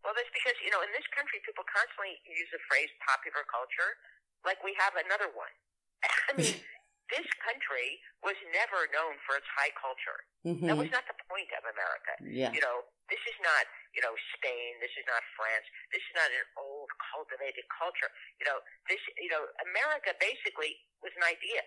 Well, 0.04 0.14
that's 0.18 0.30
because, 0.34 0.58
you 0.60 0.70
know, 0.74 0.82
in 0.82 0.90
this 0.90 1.06
country, 1.14 1.38
people 1.46 1.62
constantly 1.70 2.18
use 2.26 2.50
the 2.50 2.58
phrase 2.66 2.90
popular 3.06 3.46
culture 3.46 3.96
like 4.42 4.58
we 4.66 4.74
have 4.74 4.98
another 4.98 5.30
one. 5.30 5.54
I 6.28 6.34
mean, 6.34 6.58
this 7.10 7.26
country 7.42 7.98
was 8.22 8.38
never 8.54 8.86
known 8.94 9.18
for 9.26 9.36
its 9.36 9.48
high 9.52 9.72
culture. 9.74 10.20
Mm-hmm. 10.46 10.66
That 10.68 10.78
was 10.78 10.92
not 10.94 11.04
the 11.06 11.18
point 11.26 11.50
of 11.54 11.62
America. 11.66 12.12
Yeah. 12.22 12.50
You 12.54 12.62
know, 12.62 12.86
this 13.10 13.20
is 13.26 13.38
not, 13.42 13.66
you 13.92 14.02
know, 14.02 14.14
Spain. 14.38 14.78
This 14.78 14.94
is 14.96 15.06
not 15.10 15.20
France. 15.34 15.66
This 15.90 16.02
is 16.02 16.14
not 16.14 16.30
an 16.30 16.46
old 16.56 16.88
cultivated 17.12 17.66
culture. 17.68 18.08
You 18.38 18.48
know, 18.48 18.58
this, 18.88 19.02
you 19.18 19.28
know, 19.28 19.44
America 19.66 20.14
basically 20.16 20.78
was 21.02 21.12
an 21.18 21.26
idea. 21.26 21.62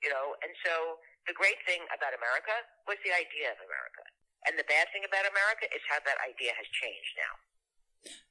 You 0.00 0.12
know, 0.12 0.36
and 0.44 0.52
so 0.64 1.00
the 1.28 1.36
great 1.36 1.60
thing 1.64 1.84
about 1.92 2.12
America 2.12 2.54
was 2.84 3.00
the 3.04 3.12
idea 3.12 3.52
of 3.52 3.58
America. 3.60 4.04
And 4.44 4.60
the 4.60 4.68
bad 4.68 4.92
thing 4.92 5.08
about 5.08 5.24
America 5.24 5.64
is 5.72 5.80
how 5.88 6.00
that 6.04 6.20
idea 6.20 6.52
has 6.52 6.68
changed 6.68 7.16
now. 7.16 7.34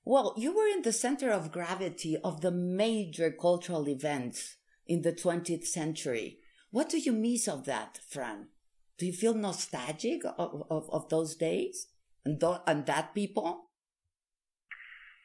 Well, 0.05 0.37
you 0.37 0.53
were 0.53 0.69
in 0.69 0.85
the 0.85 0.93
center 0.93 1.31
of 1.33 1.51
gravity 1.51 2.17
of 2.21 2.41
the 2.41 2.51
major 2.51 3.31
cultural 3.31 3.89
events 3.89 4.57
in 4.87 5.01
the 5.01 5.13
20th 5.13 5.65
century. 5.65 6.39
What 6.71 6.89
do 6.89 6.97
you 6.97 7.13
miss 7.13 7.47
of 7.47 7.65
that, 7.65 7.99
Fran? 8.09 8.49
Do 8.97 9.05
you 9.05 9.13
feel 9.13 9.33
nostalgic 9.33 10.25
of, 10.25 10.65
of, 10.69 10.89
of 10.89 11.09
those 11.09 11.35
days 11.35 11.87
and, 12.25 12.39
th- 12.39 12.65
and 12.67 12.85
that 12.85 13.13
people? 13.13 13.69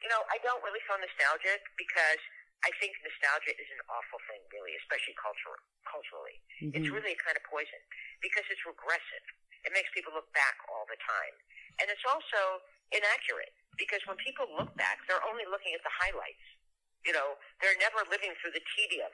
You 0.01 0.09
know, 0.09 0.23
I 0.31 0.37
don't 0.41 0.61
really 0.63 0.81
feel 0.87 0.97
nostalgic 0.97 1.61
because 1.77 2.21
I 2.65 2.71
think 2.79 2.97
nostalgia 3.03 3.55
is 3.55 3.69
an 3.71 3.81
awful 3.87 4.19
thing, 4.27 4.41
really, 4.51 4.75
especially 4.83 5.15
culture, 5.15 5.55
culturally. 5.87 6.37
Mm-hmm. 6.59 6.75
It's 6.75 6.89
really 6.91 7.15
a 7.15 7.19
kind 7.23 7.35
of 7.39 7.43
poison 7.47 7.79
because 8.19 8.43
it's 8.51 8.63
regressive. 8.67 9.25
It 9.63 9.71
makes 9.75 9.91
people 9.95 10.11
look 10.15 10.27
back 10.35 10.55
all 10.71 10.87
the 10.87 10.99
time. 11.03 11.35
And 11.79 11.87
it's 11.87 12.03
also 12.03 12.63
inaccurate 12.91 13.55
because 13.79 14.03
when 14.07 14.19
people 14.19 14.47
look 14.59 14.71
back, 14.75 14.99
they're 15.07 15.23
only 15.23 15.47
looking 15.47 15.71
at 15.71 15.83
the 15.87 15.93
highlights. 16.03 16.45
You 17.07 17.15
know, 17.15 17.39
they're 17.63 17.79
never 17.79 18.03
living 18.11 18.35
through 18.43 18.51
the 18.51 18.63
tedium. 18.75 19.11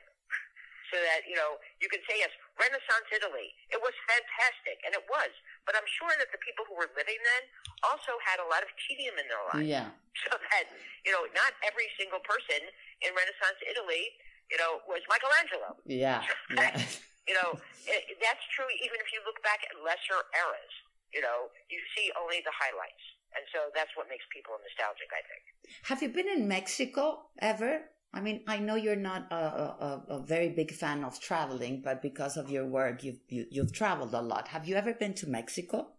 So 0.93 1.01
that, 1.01 1.25
you 1.25 1.33
know, 1.33 1.57
you 1.81 1.89
can 1.89 1.99
say, 2.05 2.21
yes, 2.21 2.29
Renaissance 2.55 3.09
Italy, 3.09 3.53
it 3.73 3.81
was 3.81 3.93
fantastic, 4.05 4.77
and 4.85 4.93
it 4.93 5.01
was. 5.09 5.31
But 5.65 5.73
I'm 5.73 5.87
sure 5.97 6.13
that 6.21 6.29
the 6.29 6.41
people 6.45 6.63
who 6.69 6.77
were 6.77 6.89
living 6.93 7.17
then 7.17 7.43
also 7.81 8.15
had 8.21 8.37
a 8.37 8.47
lot 8.47 8.61
of 8.61 8.69
tedium 8.85 9.17
in 9.17 9.25
their 9.27 9.43
lives. 9.53 9.69
Yeah. 9.69 9.89
So 10.23 10.31
that, 10.31 10.71
you 11.03 11.11
know, 11.11 11.27
not 11.35 11.51
every 11.67 11.91
single 11.99 12.23
person 12.23 12.63
in 13.03 13.11
Renaissance 13.11 13.59
Italy, 13.67 14.15
you 14.47 14.55
know, 14.55 14.79
was 14.87 15.03
Michelangelo. 15.11 15.75
Yeah. 15.83 16.23
yeah. 16.55 16.71
You 17.25 17.33
know, 17.33 17.57
it, 17.89 18.21
that's 18.21 18.45
true 18.53 18.69
even 18.85 19.01
if 19.01 19.09
you 19.09 19.17
look 19.25 19.41
back 19.41 19.65
at 19.65 19.73
lesser 19.81 20.29
eras. 20.37 20.73
You 21.09 21.25
know, 21.25 21.49
you 21.73 21.81
see 21.97 22.13
only 22.21 22.45
the 22.45 22.53
highlights. 22.53 23.01
And 23.35 23.43
so 23.51 23.59
that's 23.75 23.91
what 23.95 24.07
makes 24.07 24.23
people 24.31 24.55
nostalgic, 24.63 25.11
I 25.11 25.23
think. 25.27 25.43
Have 25.91 25.99
you 26.01 26.09
been 26.09 26.29
in 26.29 26.47
Mexico 26.47 27.27
ever? 27.39 27.91
I 28.15 28.21
mean, 28.21 28.47
I 28.47 28.59
know 28.59 28.75
you're 28.75 28.95
not 28.95 29.27
a, 29.29 29.35
a, 29.35 29.91
a 30.07 30.19
very 30.23 30.47
big 30.47 30.71
fan 30.71 31.03
of 31.03 31.19
traveling, 31.19 31.81
but 31.83 32.01
because 32.01 32.37
of 32.37 32.49
your 32.49 32.65
work, 32.65 33.03
you've, 33.03 33.19
you, 33.27 33.45
you 33.51 33.61
have 33.61 33.73
traveled 33.73 34.13
a 34.13 34.21
lot. 34.21 34.47
Have 34.47 34.65
you 34.67 34.75
ever 34.75 34.93
been 34.93 35.13
to 35.19 35.27
Mexico? 35.27 35.91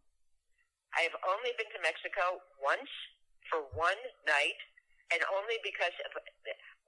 I 0.96 1.04
have 1.04 1.16
only 1.28 1.52
been 1.60 1.68
to 1.76 1.80
Mexico 1.84 2.40
once 2.56 2.88
for 3.52 3.68
one 3.76 4.00
night, 4.24 4.56
and 5.12 5.20
only 5.28 5.60
because 5.60 5.92
of 6.08 6.16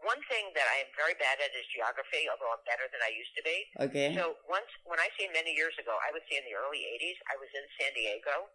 one 0.00 0.18
thing 0.32 0.48
that 0.54 0.64
I 0.64 0.86
am 0.86 0.90
very 0.94 1.12
bad 1.20 1.42
at 1.42 1.52
is 1.52 1.66
geography, 1.74 2.24
although 2.30 2.54
I'm 2.54 2.64
better 2.64 2.86
than 2.88 3.02
I 3.02 3.12
used 3.12 3.34
to 3.36 3.42
be. 3.44 3.56
Okay. 3.84 4.08
So 4.14 4.38
once, 4.46 4.70
when 4.88 4.96
I 5.02 5.10
say 5.18 5.28
many 5.34 5.52
years 5.52 5.74
ago, 5.76 5.92
I 5.92 6.14
would 6.14 6.24
say 6.30 6.38
in 6.38 6.46
the 6.46 6.56
early 6.56 6.86
80s, 7.02 7.18
I 7.28 7.36
was 7.36 7.50
in 7.52 7.64
San 7.76 7.92
Diego, 7.92 8.48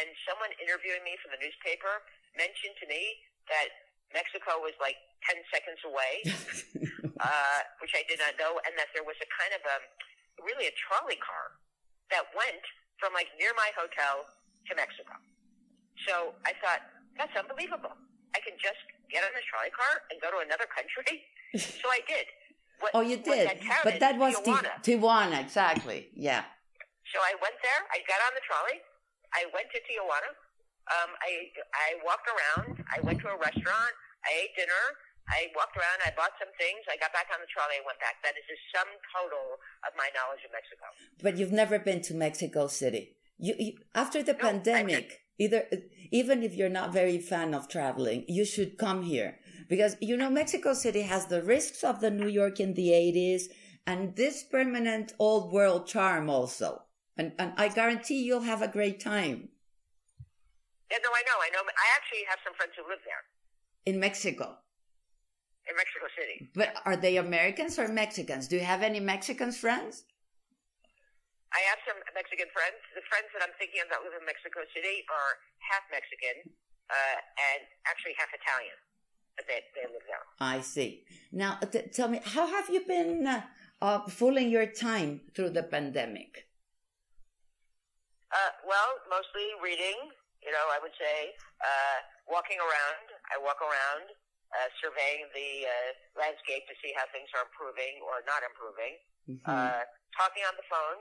and 0.00 0.08
someone 0.26 0.50
interviewing 0.58 1.02
me 1.06 1.14
from 1.22 1.34
the 1.34 1.40
newspaper 1.40 2.02
mentioned 2.34 2.74
to 2.82 2.86
me 2.90 3.02
that 3.46 3.70
Mexico 4.14 4.62
was 4.62 4.74
like 4.78 4.98
10 5.26 5.40
seconds 5.50 5.80
away, 5.86 6.12
uh, 7.24 7.58
which 7.80 7.94
I 7.96 8.06
did 8.06 8.20
not 8.20 8.36
know, 8.38 8.58
and 8.62 8.74
that 8.78 8.90
there 8.92 9.06
was 9.06 9.16
a 9.22 9.28
kind 9.30 9.52
of 9.54 9.62
a, 9.64 9.76
really 10.42 10.68
a 10.70 10.74
trolley 10.76 11.18
car 11.18 11.58
that 12.12 12.28
went 12.36 12.62
from 13.00 13.14
like 13.16 13.30
near 13.40 13.54
my 13.56 13.70
hotel 13.74 14.28
to 14.68 14.72
Mexico. 14.76 15.16
So 16.06 16.36
I 16.44 16.52
thought, 16.58 16.82
that's 17.16 17.32
unbelievable. 17.34 17.94
I 18.34 18.42
can 18.42 18.58
just 18.58 18.82
get 19.10 19.22
on 19.22 19.30
a 19.30 19.44
trolley 19.46 19.70
car 19.70 20.02
and 20.10 20.18
go 20.18 20.34
to 20.34 20.42
another 20.42 20.66
country. 20.66 21.22
so 21.54 21.86
I 21.90 22.02
did. 22.06 22.26
What, 22.82 22.90
oh, 22.92 23.02
you 23.06 23.16
did. 23.16 23.46
that 23.46 23.62
but 23.86 24.02
that 24.02 24.18
was 24.18 24.34
Tijuana. 24.42 24.82
Ti- 24.82 24.98
Tijuana, 24.98 25.38
exactly. 25.40 26.10
Yeah. 26.12 26.42
So 27.14 27.22
I 27.22 27.38
went 27.38 27.54
there. 27.62 27.80
I 27.94 28.02
got 28.10 28.18
on 28.26 28.34
the 28.34 28.42
trolley. 28.42 28.82
I 29.34 29.50
went 29.52 29.68
to 29.74 29.78
Tijuana. 29.82 30.30
Um, 30.94 31.10
I 31.20 31.50
I 31.74 31.88
walked 32.04 32.28
around. 32.28 32.84
I 32.88 33.00
went 33.02 33.20
to 33.24 33.28
a 33.28 33.38
restaurant. 33.38 33.94
I 34.24 34.46
ate 34.46 34.54
dinner. 34.56 34.84
I 35.28 35.48
walked 35.56 35.76
around. 35.76 36.04
I 36.04 36.12
bought 36.16 36.36
some 36.38 36.52
things. 36.60 36.84
I 36.84 36.96
got 37.00 37.12
back 37.12 37.32
on 37.32 37.40
the 37.40 37.48
trolley. 37.48 37.80
I 37.80 37.84
went 37.88 37.98
back. 37.98 38.20
That 38.22 38.36
is 38.36 38.44
the 38.44 38.58
sum 38.72 38.88
total 39.16 39.56
of 39.88 39.92
my 39.96 40.08
knowledge 40.12 40.44
of 40.44 40.52
Mexico. 40.52 40.84
But 41.22 41.38
you've 41.38 41.52
never 41.52 41.78
been 41.78 42.02
to 42.02 42.14
Mexico 42.14 42.66
City. 42.68 43.16
You, 43.38 43.54
you 43.58 43.72
after 43.94 44.22
the 44.22 44.34
No, 44.34 44.38
pandemic, 44.38 45.24
either 45.38 45.64
even 46.12 46.42
if 46.42 46.54
you're 46.54 46.68
not 46.68 46.92
very 46.92 47.18
fan 47.18 47.54
of 47.54 47.68
traveling, 47.68 48.24
you 48.28 48.44
should 48.44 48.76
come 48.78 49.02
here 49.02 49.38
because 49.68 49.96
you 50.00 50.16
know 50.16 50.30
Mexico 50.30 50.74
City 50.74 51.02
has 51.02 51.26
the 51.26 51.42
risks 51.42 51.82
of 51.82 52.00
the 52.00 52.10
New 52.10 52.28
York 52.28 52.60
in 52.60 52.74
the 52.74 52.88
80s 52.88 53.44
and 53.86 54.16
this 54.16 54.42
permanent 54.42 55.12
old 55.18 55.52
world 55.52 55.86
charm 55.86 56.30
also. 56.30 56.82
And 57.16 57.32
and 57.38 57.52
I 57.56 57.68
guarantee 57.68 58.22
you'll 58.26 58.48
have 58.52 58.62
a 58.62 58.68
great 58.68 58.98
time 59.00 59.48
Yeah, 60.90 60.98
no, 61.02 61.10
I 61.10 61.22
know. 61.28 61.38
I 61.46 61.50
know. 61.54 61.62
I 61.64 61.86
actually 61.98 62.24
have 62.30 62.38
some 62.46 62.54
friends 62.58 62.72
who 62.76 62.84
live 62.92 63.02
there 63.08 63.22
in 63.90 63.96
Mexico. 64.00 64.46
in 65.68 65.74
Mexico 65.82 66.06
City. 66.18 66.36
But 66.54 66.70
are 66.84 66.96
they 66.96 67.16
Americans 67.16 67.78
or 67.78 67.88
Mexicans? 67.88 68.48
Do 68.48 68.56
you 68.56 68.66
have 68.72 68.82
any 68.82 69.00
Mexicans 69.00 69.56
friends? 69.64 70.04
I 71.58 71.60
have 71.70 71.80
some 71.88 71.98
Mexican 72.20 72.48
friends. 72.56 72.78
The 72.98 73.06
friends 73.10 73.28
that 73.32 73.42
I'm 73.46 73.54
thinking 73.60 73.80
of 73.84 73.88
that 73.92 74.00
live 74.04 74.14
in 74.20 74.26
Mexico 74.26 74.60
City 74.74 74.96
are 75.08 75.32
half 75.70 75.84
Mexican 75.96 76.36
uh, 76.90 77.18
and 77.48 77.60
actually 77.90 78.14
half 78.20 78.30
Italian. 78.34 78.78
But 79.36 79.44
they, 79.48 79.60
they 79.74 79.86
live 79.94 80.04
there. 80.06 80.24
I 80.38 80.60
see. 80.60 81.04
Now, 81.32 81.58
t- 81.72 81.88
tell 81.96 82.08
me, 82.08 82.20
how 82.22 82.46
have 82.46 82.68
you 82.70 82.82
been 82.86 83.26
uh, 83.26 83.42
uh, 83.80 84.00
fooling 84.06 84.50
your 84.50 84.66
time 84.66 85.22
through 85.34 85.50
the 85.50 85.62
pandemic? 85.62 86.46
Uh, 88.34 88.50
well, 88.66 88.90
mostly 89.06 89.46
reading. 89.62 90.10
You 90.42 90.50
know, 90.50 90.66
I 90.74 90.82
would 90.82 90.92
say 90.98 91.32
uh, 91.62 91.98
walking 92.28 92.58
around. 92.58 93.06
I 93.32 93.38
walk 93.40 93.62
around, 93.62 94.10
uh, 94.52 94.68
surveying 94.82 95.30
the 95.32 95.64
uh, 95.64 95.90
landscape 96.18 96.66
to 96.68 96.74
see 96.82 96.92
how 96.98 97.06
things 97.14 97.30
are 97.32 97.46
improving 97.46 98.02
or 98.02 98.20
not 98.26 98.42
improving. 98.42 98.98
Mhm. 99.24 99.40
Uh, 99.46 99.86
talking 100.18 100.44
on 100.44 100.54
the 100.58 100.66
phone. 100.68 100.98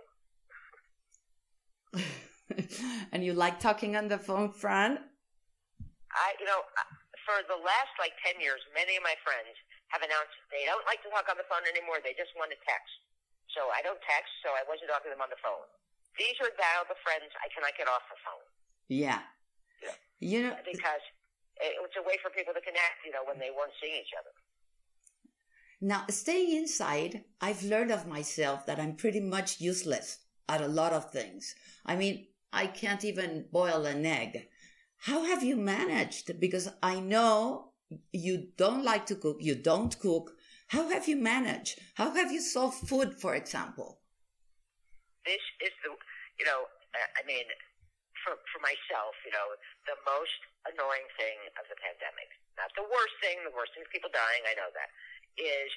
and 3.12 3.26
you 3.26 3.34
like 3.34 3.60
talking 3.60 3.98
on 3.98 4.08
the 4.08 4.22
phone, 4.22 4.54
Fran? 4.54 5.02
I, 6.14 6.38
you 6.40 6.46
know, 6.46 6.62
uh, 6.62 6.88
for 7.26 7.42
the 7.50 7.58
last 7.60 7.94
like 8.00 8.14
ten 8.24 8.40
years, 8.40 8.62
many 8.78 8.96
of 8.96 9.04
my 9.04 9.18
friends 9.26 9.58
have 9.92 10.06
announced 10.06 10.34
they 10.54 10.64
don't 10.70 10.86
like 10.86 11.02
to 11.04 11.10
talk 11.10 11.28
on 11.28 11.36
the 11.36 11.46
phone 11.50 11.66
anymore. 11.68 12.00
They 12.00 12.16
just 12.16 12.32
want 12.38 12.54
to 12.54 12.60
text. 12.64 12.94
So 13.52 13.70
I 13.70 13.82
don't 13.86 14.00
text, 14.08 14.32
so 14.42 14.56
I 14.56 14.64
wasn't 14.66 14.90
talking 14.90 15.12
to 15.12 15.18
them 15.18 15.22
on 15.22 15.30
the 15.30 15.42
phone. 15.44 15.68
These 16.18 16.38
are 16.42 16.54
now 16.60 16.86
the 16.88 16.98
friends 17.02 17.30
I 17.42 17.50
cannot 17.50 17.74
get 17.78 17.88
off 17.88 18.06
the 18.10 18.20
phone 18.22 18.46
Yeah. 18.88 19.22
You 20.20 20.44
know, 20.44 20.56
because 20.64 21.04
it, 21.60 21.76
it's 21.84 21.98
a 22.00 22.06
way 22.08 22.16
for 22.24 22.30
people 22.32 22.54
to 22.54 22.62
connect. 22.62 23.04
You 23.06 23.12
know, 23.12 23.28
when 23.28 23.40
they 23.40 23.52
weren't 23.52 23.74
seeing 23.82 23.96
each 23.96 24.14
other. 24.16 24.32
now 25.82 26.06
staying 26.10 26.56
inside, 26.56 27.26
I've 27.42 27.64
learned 27.64 27.92
of 27.92 28.08
myself 28.08 28.66
that 28.66 28.80
I'm 28.80 28.96
pretty 28.96 29.20
much 29.20 29.60
useless 29.60 30.20
at 30.48 30.62
a 30.62 30.68
lot 30.68 30.94
of 30.94 31.12
things. 31.12 31.56
I 31.86 31.96
mean, 31.98 32.28
I 32.54 32.68
can't 32.68 33.04
even 33.04 33.48
boil 33.52 33.86
an 33.86 34.06
egg. 34.06 34.48
How 35.00 35.26
have 35.26 35.44
you 35.44 35.58
managed? 35.58 36.40
Because 36.40 36.70
I 36.82 37.02
know 37.02 37.74
you 38.14 38.48
don't 38.56 38.86
like 38.86 39.06
to 39.08 39.16
cook, 39.16 39.38
you 39.42 39.56
don't 39.56 39.98
cook. 40.00 40.32
How 40.68 40.90
have 40.90 41.08
you 41.08 41.18
managed? 41.18 41.80
How 41.96 42.14
have 42.16 42.32
you 42.32 42.40
solved 42.40 42.88
food, 42.88 43.16
for 43.20 43.36
example? 43.36 44.00
This 45.26 45.44
is 45.64 45.74
the, 45.84 45.92
you 46.40 46.46
know, 46.46 46.68
I 46.94 47.22
mean, 47.26 47.48
for 48.22 48.40
for 48.54 48.60
myself, 48.64 49.18
you 49.28 49.34
know, 49.34 49.58
the 49.90 49.98
most 50.08 50.40
annoying 50.70 51.08
thing 51.20 51.38
of 51.60 51.66
the 51.68 51.76
pandemic, 51.82 52.30
not 52.56 52.72
the 52.78 52.86
worst 52.88 53.16
thing, 53.20 53.42
the 53.44 53.52
worst 53.52 53.76
thing 53.76 53.84
is 53.84 53.90
people 53.92 54.14
dying, 54.14 54.44
I 54.48 54.56
know 54.56 54.70
that, 54.72 54.90
is 55.36 55.72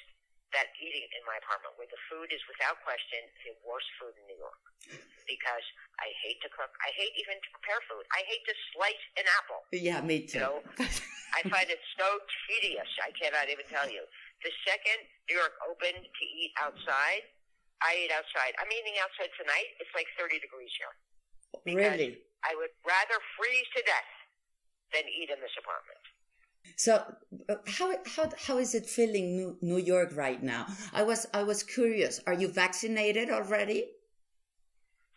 that 0.55 0.71
eating 0.79 1.03
in 1.11 1.21
my 1.27 1.35
apartment, 1.43 1.75
where 1.75 1.91
the 1.91 1.99
food 2.07 2.31
is 2.31 2.39
without 2.47 2.79
question 2.87 3.19
the 3.43 3.51
worst 3.67 3.89
food 3.99 4.15
in 4.15 4.23
New 4.31 4.39
York, 4.39 4.61
because 5.27 5.65
I 5.99 6.07
hate 6.23 6.39
to 6.45 6.49
cook. 6.55 6.71
I 6.79 6.95
hate 6.95 7.11
even 7.19 7.35
to 7.35 7.49
prepare 7.59 7.83
food. 7.91 8.07
I 8.15 8.23
hate 8.23 8.47
to 8.47 8.55
slice 8.71 9.03
an 9.19 9.27
apple. 9.43 9.67
Yeah, 9.75 9.99
me 9.99 10.23
too. 10.23 10.39
You 10.39 10.47
know, 10.47 10.87
I 11.35 11.43
find 11.51 11.67
it 11.67 11.83
so 11.99 12.07
tedious. 12.47 12.87
I 13.03 13.11
cannot 13.11 13.51
even 13.51 13.67
tell 13.67 13.91
you. 13.91 14.07
The 14.39 14.53
second 14.63 15.03
New 15.27 15.35
York 15.35 15.51
opened 15.67 15.99
to 15.99 16.23
eat 16.23 16.55
outside, 16.63 17.27
I 17.81 17.93
eat 18.05 18.11
outside. 18.13 18.57
I'm 18.57 18.71
eating 18.73 18.97
outside 19.01 19.29
tonight. 19.37 19.69
It's 19.77 19.93
like 19.93 20.09
30 20.17 20.41
degrees 20.41 20.73
here. 20.77 20.93
Really? 21.65 22.17
I 22.45 22.55
would 22.55 22.73
rather 22.85 23.17
freeze 23.37 23.69
to 23.75 23.81
death 23.85 24.11
than 24.93 25.05
eat 25.09 25.29
in 25.29 25.39
this 25.41 25.53
apartment. 25.57 26.01
So 26.75 26.99
uh, 27.49 27.55
how 27.65 27.95
how 28.05 28.29
how 28.37 28.57
is 28.57 28.75
it 28.75 28.85
feeling 28.85 29.37
New, 29.37 29.57
New 29.61 29.77
York 29.77 30.11
right 30.15 30.41
now? 30.43 30.67
I 30.93 31.03
was 31.03 31.25
I 31.33 31.43
was 31.43 31.63
curious. 31.63 32.19
Are 32.27 32.33
you 32.33 32.49
vaccinated 32.49 33.29
already? 33.29 33.87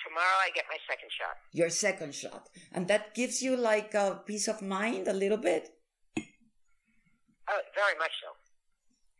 Tomorrow 0.06 0.38
I 0.46 0.50
get 0.54 0.64
my 0.70 0.78
second 0.88 1.10
shot. 1.10 1.36
Your 1.52 1.68
second 1.68 2.14
shot, 2.14 2.48
and 2.72 2.86
that 2.88 3.14
gives 3.14 3.42
you 3.42 3.56
like 3.56 3.94
a 3.94 4.22
peace 4.24 4.48
of 4.48 4.62
mind 4.62 5.08
a 5.08 5.12
little 5.12 5.38
bit. 5.38 5.68
Oh, 6.16 7.60
very 7.74 7.98
much 7.98 8.14
so. 8.22 8.30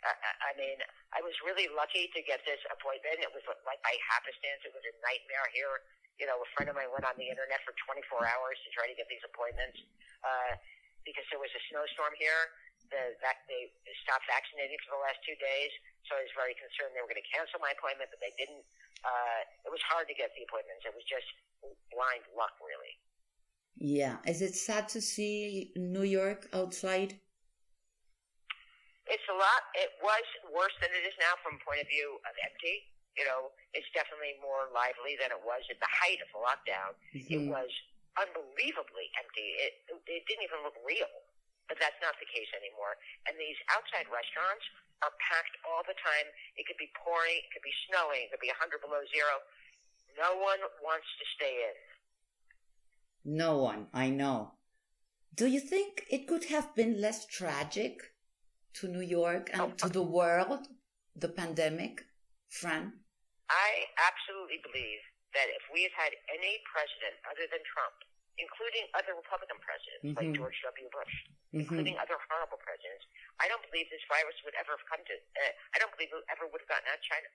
I, 0.06 0.14
I 0.14 0.30
I 0.48 0.50
mean, 0.56 0.78
I 1.10 1.20
was 1.26 1.34
really 1.42 1.66
lucky 1.74 2.06
to 2.14 2.20
get 2.22 2.42
this 2.46 2.62
appointment. 2.70 3.18
It 3.18 3.32
was 3.34 3.42
like 3.66 3.82
by 3.82 3.94
happenstance. 4.06 4.62
It 4.62 4.70
was 4.70 4.84
a 4.86 4.94
nightmare 5.02 5.48
here. 5.50 5.82
You 6.22 6.30
know, 6.30 6.38
a 6.38 6.48
friend 6.54 6.70
of 6.70 6.76
mine 6.78 6.92
went 6.92 7.02
on 7.02 7.16
the 7.18 7.26
internet 7.26 7.64
for 7.66 7.74
24 7.82 8.22
hours 8.22 8.56
to 8.62 8.68
try 8.70 8.86
to 8.86 8.94
get 8.94 9.10
these 9.10 9.24
appointments 9.24 9.80
uh, 10.22 10.54
because 11.02 11.26
there 11.32 11.42
was 11.42 11.50
a 11.50 11.62
snowstorm 11.72 12.14
here. 12.20 12.52
The, 12.90 13.14
that 13.22 13.46
they 13.46 13.70
stopped 14.02 14.26
vaccinating 14.26 14.74
for 14.82 14.98
the 14.98 15.02
last 15.06 15.22
two 15.22 15.38
days, 15.38 15.70
so 16.10 16.18
I 16.18 16.26
was 16.26 16.34
very 16.34 16.58
concerned 16.58 16.90
they 16.90 16.98
were 16.98 17.12
going 17.12 17.22
to 17.22 17.30
cancel 17.30 17.62
my 17.62 17.70
appointment, 17.70 18.10
but 18.10 18.18
they 18.18 18.34
didn't. 18.34 18.66
Uh, 19.06 19.46
it 19.62 19.70
was 19.70 19.78
hard 19.86 20.10
to 20.10 20.16
get 20.18 20.34
the 20.34 20.42
appointments. 20.42 20.82
It 20.82 20.90
was 20.90 21.06
just 21.06 21.28
blind 21.94 22.26
luck, 22.34 22.58
really. 22.58 22.98
Yeah. 23.78 24.18
Is 24.26 24.42
it 24.42 24.54
sad 24.54 24.88
to 24.90 25.00
see 25.00 25.72
New 25.76 26.02
York 26.02 26.48
outside? 26.52 27.20
It's 29.10 29.26
a 29.26 29.34
lot. 29.34 29.60
It 29.74 29.90
was 30.00 30.22
worse 30.54 30.74
than 30.78 30.94
it 30.94 31.02
is 31.02 31.16
now 31.18 31.34
from 31.42 31.58
point 31.66 31.82
of 31.82 31.88
view 31.90 32.22
of 32.22 32.34
empty. 32.46 32.86
You 33.18 33.26
know, 33.26 33.50
it's 33.74 33.90
definitely 33.90 34.38
more 34.38 34.70
lively 34.70 35.18
than 35.18 35.34
it 35.34 35.42
was 35.42 35.66
at 35.66 35.82
the 35.82 35.90
height 35.90 36.22
of 36.22 36.30
the 36.30 36.40
lockdown. 36.40 36.94
It 37.10 37.42
Mhm. 37.42 37.50
was 37.50 37.70
unbelievably 38.16 39.10
empty. 39.18 39.48
It 39.58 39.74
it 40.06 40.22
didn't 40.26 40.44
even 40.46 40.62
look 40.62 40.78
real. 40.86 41.10
But 41.66 41.78
that's 41.78 42.00
not 42.00 42.18
the 42.18 42.26
case 42.26 42.50
anymore. 42.54 42.98
And 43.26 43.38
these 43.38 43.58
outside 43.68 44.06
restaurants 44.08 44.64
are 45.02 45.10
packed 45.18 45.56
all 45.64 45.82
the 45.84 45.94
time. 45.94 46.26
It 46.56 46.66
could 46.66 46.76
be 46.76 46.90
pouring, 46.94 47.38
it 47.38 47.50
could 47.52 47.62
be 47.62 47.74
snowing, 47.86 48.22
it 48.24 48.30
could 48.30 48.40
be 48.40 48.50
100 48.50 48.80
below 48.80 49.04
zero. 49.06 49.42
No 50.18 50.36
one 50.36 50.60
wants 50.82 51.06
to 51.18 51.24
stay 51.34 51.62
in. 51.70 51.76
No 53.24 53.58
one. 53.58 53.88
I 53.92 54.10
know. 54.10 54.58
Do 55.34 55.46
you 55.46 55.60
think 55.60 56.06
it 56.10 56.26
could 56.26 56.44
have 56.46 56.74
been 56.74 57.00
less 57.00 57.26
tragic 57.26 58.12
to 58.74 58.88
New 58.88 59.02
York 59.02 59.50
and 59.52 59.76
to 59.78 59.88
the 59.88 60.02
world, 60.02 60.68
the 61.16 61.28
pandemic, 61.28 62.04
Fran? 62.48 62.92
I 63.50 63.86
absolutely 63.98 64.62
believe 64.62 65.02
that 65.34 65.48
if 65.50 65.62
we 65.74 65.82
had 65.86 65.94
had 65.94 66.12
any 66.30 66.62
president 66.70 67.18
other 67.26 67.46
than 67.50 67.62
Trump, 67.66 67.94
including 68.38 68.86
other 68.94 69.14
Republican 69.14 69.58
presidents 69.58 70.16
like 70.16 70.30
Mhm. 70.30 70.36
George 70.38 70.58
W. 70.62 70.88
Bush, 70.90 71.14
Mhm. 71.52 71.60
including 71.66 71.98
other 71.98 72.16
horrible 72.30 72.58
presidents, 72.58 73.04
I 73.38 73.48
don't 73.48 73.62
believe 73.70 73.90
this 73.90 74.02
virus 74.08 74.38
would 74.44 74.54
ever 74.54 74.76
have 74.76 74.86
come 74.86 75.04
to. 75.04 75.14
Uh, 75.14 75.52
I 75.74 75.78
don't 75.78 75.90
believe 75.92 76.12
it 76.12 76.24
ever 76.30 76.46
would 76.46 76.60
have 76.62 76.68
gotten 76.68 76.88
out 76.88 76.98
of 76.98 77.04
China. 77.04 77.28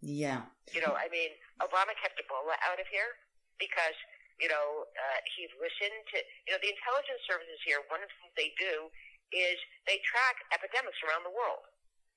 Yeah. 0.00 0.46
You 0.72 0.80
know, 0.82 0.94
I 0.94 1.08
mean, 1.08 1.30
Obama 1.60 1.94
kept 2.00 2.20
Ebola 2.20 2.54
out 2.62 2.78
of 2.78 2.86
here 2.88 3.18
because 3.58 3.96
you 4.40 4.48
know 4.48 4.84
uh, 4.86 5.20
he 5.36 5.48
listened 5.58 6.00
to. 6.12 6.18
You 6.48 6.56
know, 6.56 6.60
the 6.62 6.72
intelligence 6.72 7.22
services 7.24 7.60
here. 7.64 7.82
One 7.88 8.02
of 8.02 8.08
the 8.08 8.16
things 8.20 8.34
they 8.36 8.52
do 8.60 8.90
is 9.34 9.58
they 9.90 9.98
track 10.06 10.38
epidemics 10.54 10.98
around 11.02 11.26
the 11.26 11.34
world. 11.34 11.66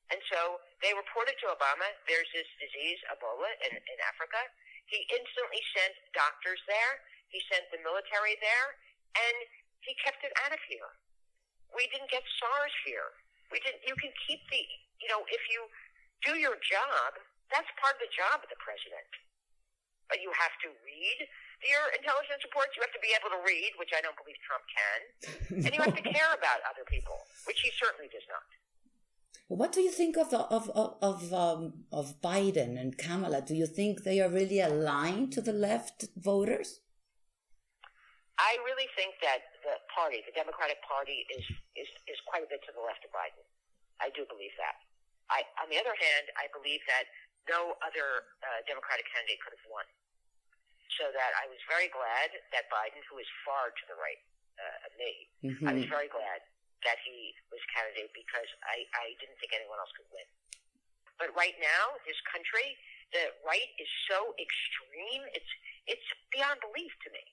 And 0.10 0.22
so 0.34 0.58
they 0.82 0.94
reported 0.98 1.38
to 1.46 1.54
Obama, 1.54 1.86
there's 2.10 2.30
this 2.34 2.50
disease, 2.58 2.98
Ebola, 3.14 3.50
in, 3.70 3.78
in 3.78 3.98
Africa. 4.10 4.42
He 4.90 5.06
instantly 5.06 5.62
sent 5.78 5.94
doctors 6.18 6.58
there. 6.66 7.06
He 7.30 7.38
sent 7.46 7.70
the 7.70 7.78
military 7.86 8.34
there, 8.42 8.68
and 9.14 9.38
he 9.86 9.94
kept 10.02 10.26
it 10.26 10.34
out 10.42 10.50
of 10.50 10.62
here. 10.66 10.90
We 11.70 11.86
didn't 11.94 12.10
get 12.10 12.26
SARS 12.42 12.74
here. 12.82 13.14
We 13.54 13.62
didn't. 13.62 13.86
You 13.86 13.94
can 14.02 14.10
keep 14.26 14.42
the. 14.50 14.62
You 14.98 15.14
know, 15.14 15.22
if 15.30 15.46
you 15.54 15.62
do 16.26 16.42
your 16.42 16.58
job, 16.66 17.22
that's 17.54 17.70
part 17.78 17.96
of 17.96 18.02
the 18.02 18.10
job 18.10 18.42
of 18.42 18.50
the 18.50 18.58
president. 18.58 19.10
But 20.10 20.26
you 20.26 20.34
have 20.34 20.58
to 20.66 20.74
read 20.82 21.20
your 21.66 21.92
intelligence 21.96 22.42
reports. 22.48 22.76
You 22.76 22.82
have 22.84 22.96
to 22.96 23.04
be 23.04 23.12
able 23.12 23.32
to 23.36 23.42
read, 23.44 23.76
which 23.76 23.92
I 23.92 24.00
don't 24.00 24.16
believe 24.16 24.40
Trump 24.44 24.64
can, 24.72 25.00
and 25.66 25.72
you 25.76 25.82
have 25.84 25.96
to 25.96 26.06
care 26.06 26.32
about 26.32 26.64
other 26.68 26.86
people, 26.88 27.18
which 27.44 27.60
he 27.60 27.72
certainly 27.76 28.08
does 28.12 28.26
not. 28.32 28.46
What 29.50 29.74
do 29.74 29.82
you 29.82 29.90
think 29.90 30.16
of 30.16 30.30
the, 30.30 30.46
of 30.46 30.70
of 30.78 30.96
of, 31.02 31.34
um, 31.34 31.90
of 31.92 32.22
Biden 32.22 32.80
and 32.80 32.98
Kamala? 32.98 33.42
Do 33.42 33.58
you 33.58 33.66
think 33.66 34.04
they 34.06 34.22
are 34.22 34.30
really 34.30 34.62
aligned 34.62 35.34
to 35.34 35.42
the 35.42 35.54
left 35.54 36.06
voters? 36.16 36.86
I 38.40 38.56
really 38.64 38.88
think 38.96 39.20
that 39.20 39.44
the 39.68 39.76
party, 39.92 40.24
the 40.24 40.32
Democratic 40.32 40.80
Party, 40.86 41.26
is 41.34 41.44
is 41.76 41.90
is 42.08 42.20
quite 42.30 42.46
a 42.46 42.50
bit 42.50 42.62
to 42.70 42.72
the 42.72 42.84
left 42.86 43.04
of 43.04 43.12
Biden. 43.12 43.44
I 44.00 44.14
do 44.16 44.24
believe 44.30 44.54
that. 44.56 44.80
I, 45.30 45.46
on 45.62 45.70
the 45.70 45.78
other 45.78 45.94
hand, 45.94 46.26
I 46.40 46.50
believe 46.56 46.82
that 46.90 47.06
no 47.50 47.78
other 47.82 48.30
uh, 48.42 48.62
Democratic 48.66 49.06
candidate 49.12 49.42
could 49.44 49.54
have 49.54 49.68
won. 49.70 49.86
So 50.98 51.06
that 51.14 51.32
I 51.38 51.46
was 51.48 51.62
very 51.70 51.88
glad 51.94 52.34
that 52.50 52.66
Biden, 52.74 53.00
who 53.08 53.22
is 53.22 53.30
far 53.46 53.70
to 53.70 53.84
the 53.86 53.94
right 54.02 54.20
uh, 54.58 54.88
of 54.90 54.92
me, 54.98 55.12
I 55.70 55.72
was 55.78 55.86
very 55.86 56.10
glad 56.10 56.42
that 56.84 56.98
he 57.06 57.36
was 57.54 57.62
candidate 57.76 58.10
because 58.16 58.50
I, 58.66 58.84
I 58.98 59.14
didn't 59.22 59.38
think 59.38 59.54
anyone 59.54 59.78
else 59.78 59.92
could 59.94 60.10
win. 60.10 60.26
But 61.22 61.30
right 61.38 61.54
now, 61.62 61.84
this 62.10 62.18
country, 62.32 62.74
the 63.14 63.30
right 63.46 63.70
is 63.78 63.90
so 64.10 64.34
extreme. 64.42 65.24
It's 65.36 65.52
it's 65.86 66.08
beyond 66.34 66.58
belief 66.64 66.92
to 67.06 67.10
me. 67.14 67.24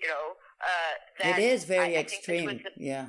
You 0.00 0.08
know, 0.14 0.26
uh, 0.62 0.94
that 1.20 1.42
It 1.42 1.44
is 1.44 1.66
very 1.66 1.98
I, 1.98 2.02
I 2.02 2.06
think 2.06 2.22
this 2.24 2.40
was 2.46 2.56
extreme. 2.56 2.62
the- 2.62 2.78
Yeah. 2.78 3.06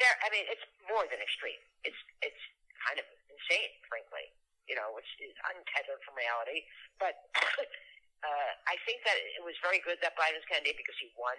fair- 0.00 0.20
I 0.24 0.28
mean, 0.32 0.48
it's 0.48 0.64
more 0.88 1.04
than 1.06 1.20
extreme. 1.20 1.60
It's 1.84 2.00
it's 2.24 2.42
kind 2.82 2.96
of 2.98 3.06
insane, 3.30 3.72
frankly. 3.86 4.26
You 4.64 4.80
know, 4.80 4.96
it's, 4.96 5.12
it's 5.20 5.36
untethered 5.44 6.00
from 6.08 6.16
reality. 6.16 6.64
But 6.96 7.20
uh, 8.24 8.50
I 8.66 8.76
think 8.88 9.04
that 9.04 9.16
it 9.36 9.44
was 9.44 9.54
very 9.60 9.78
good 9.84 10.00
that 10.00 10.16
Biden's 10.16 10.44
candidate 10.48 10.80
because 10.80 10.96
he 10.98 11.12
won. 11.20 11.36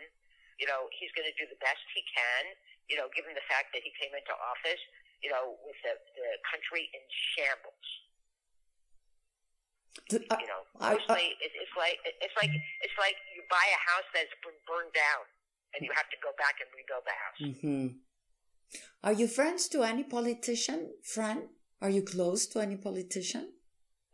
You 0.61 0.69
know, 0.69 0.87
he's 0.95 1.11
going 1.17 1.27
to 1.27 1.35
do 1.35 1.49
the 1.51 1.59
best 1.59 1.81
he 1.97 2.05
can. 2.07 2.43
You 2.87 2.95
know, 3.01 3.09
given 3.17 3.33
the 3.33 3.43
fact 3.49 3.73
that 3.73 3.81
he 3.81 3.91
came 3.97 4.13
into 4.13 4.31
office, 4.37 4.79
you 5.25 5.33
know, 5.33 5.57
with 5.65 5.75
the, 5.81 5.97
the 6.15 6.29
country 6.47 6.85
in 6.93 7.01
shambles. 7.33 7.87
Do- 10.09 10.21
uh, 10.29 10.37
You 10.39 10.47
know, 10.47 10.61
I- 10.79 10.93
I- 10.93 10.93
mostly 10.95 11.27
it, 11.41 11.51
it's 11.55 11.75
like 11.75 11.97
it's 12.05 12.35
like 12.41 12.51
it's 12.85 12.97
like 12.99 13.17
you 13.35 13.41
buy 13.49 13.65
a 13.73 13.81
house 13.89 14.07
that's 14.13 14.35
been 14.45 14.57
burned 14.69 14.93
down, 14.93 15.23
and 15.73 15.79
you 15.85 15.91
have 15.95 16.09
to 16.13 16.17
go 16.21 16.31
back 16.37 16.55
and 16.61 16.69
rebuild 16.77 17.03
the 17.09 17.17
house. 17.23 17.39
mhm. 17.41 17.85
Are 19.03 19.13
you 19.13 19.27
friends 19.27 19.67
to 19.69 19.83
any 19.83 20.03
politician, 20.03 20.93
Fran? 21.03 21.49
Are 21.81 21.89
you 21.89 22.03
close 22.03 22.45
to 22.47 22.59
any 22.59 22.77
politician? 22.77 23.53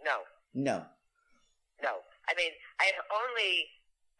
No, 0.03 0.17
No. 0.53 0.85
No, 1.81 1.93
I 2.31 2.33
mean 2.39 2.55
I've 2.79 3.01
only, 3.11 3.67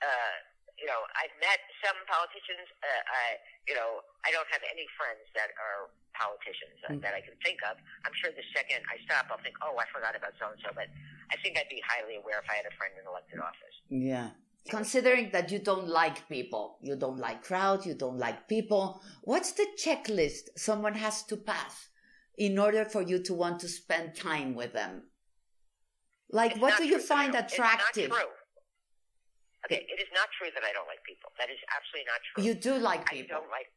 uh, 0.04 0.36
you 0.76 0.88
know, 0.90 1.02
I've 1.16 1.36
met 1.40 1.62
some 1.80 1.96
politicians. 2.10 2.68
Uh, 2.84 3.02
I, 3.08 3.24
you 3.70 3.76
know, 3.78 4.04
I 4.28 4.36
don't 4.36 4.50
have 4.52 4.64
any 4.68 4.84
friends 5.00 5.24
that 5.38 5.56
are 5.56 5.94
politicians 6.12 6.76
uh, 6.84 6.94
Mm. 6.94 7.02
that 7.06 7.14
I 7.14 7.22
can 7.22 7.38
think 7.46 7.60
of. 7.70 7.78
I'm 8.04 8.16
sure 8.20 8.32
the 8.36 8.44
second 8.52 8.82
I 8.90 8.98
stop, 9.06 9.32
I'll 9.32 9.40
think, 9.46 9.56
oh, 9.64 9.78
I 9.80 9.86
forgot 9.96 10.16
about 10.16 10.34
so 10.42 10.52
and 10.52 10.60
so. 10.60 10.70
But 10.76 10.90
I 11.32 11.36
think 11.42 11.56
I'd 11.58 11.70
be 11.70 11.82
highly 11.88 12.16
aware 12.18 12.40
if 12.44 12.50
I 12.50 12.56
had 12.60 12.68
a 12.68 12.76
friend 12.76 12.94
in 13.00 13.06
elected 13.08 13.40
office. 13.40 13.76
Yeah. 13.90 14.30
Considering 14.70 15.32
that 15.32 15.52
you 15.52 15.60
don't 15.60 15.88
like 15.88 16.28
people, 16.30 16.78
you 16.82 16.96
don't 16.96 17.18
like 17.18 17.44
crowds, 17.44 17.86
you 17.86 17.96
don't 17.96 18.18
like 18.20 18.48
people, 18.48 19.02
what's 19.24 19.54
the 19.54 19.68
checklist 19.78 20.50
someone 20.56 20.94
has 20.96 21.24
to 21.24 21.38
pass 21.38 21.90
in 22.38 22.60
order 22.60 22.86
for 22.86 23.02
you 23.02 23.18
to 23.24 23.34
want 23.34 23.60
to 23.62 23.68
spend 23.68 24.16
time 24.16 24.54
with 24.54 24.74
them? 24.74 25.04
Like, 26.32 26.52
It's 26.56 26.62
what 26.64 26.78
do 26.80 26.86
you 26.88 27.00
find 27.00 27.36
attractive? 27.36 28.08
It's 28.08 28.16
not 28.16 28.24
true. 28.24 28.34
Okay, 29.68 29.86
it 29.86 30.00
is 30.02 30.10
not 30.16 30.26
true 30.40 30.50
that 30.58 30.64
I 30.66 30.72
don't 30.74 30.88
like 30.90 31.04
people. 31.06 31.30
That 31.38 31.52
is 31.54 31.60
absolutely 31.70 32.08
not 32.10 32.20
true. 32.26 32.40
You 32.42 32.54
do 32.58 32.74
like 32.82 33.06
people. 33.06 33.38
I 33.38 33.40
don't 33.40 33.52
like. 33.52 33.70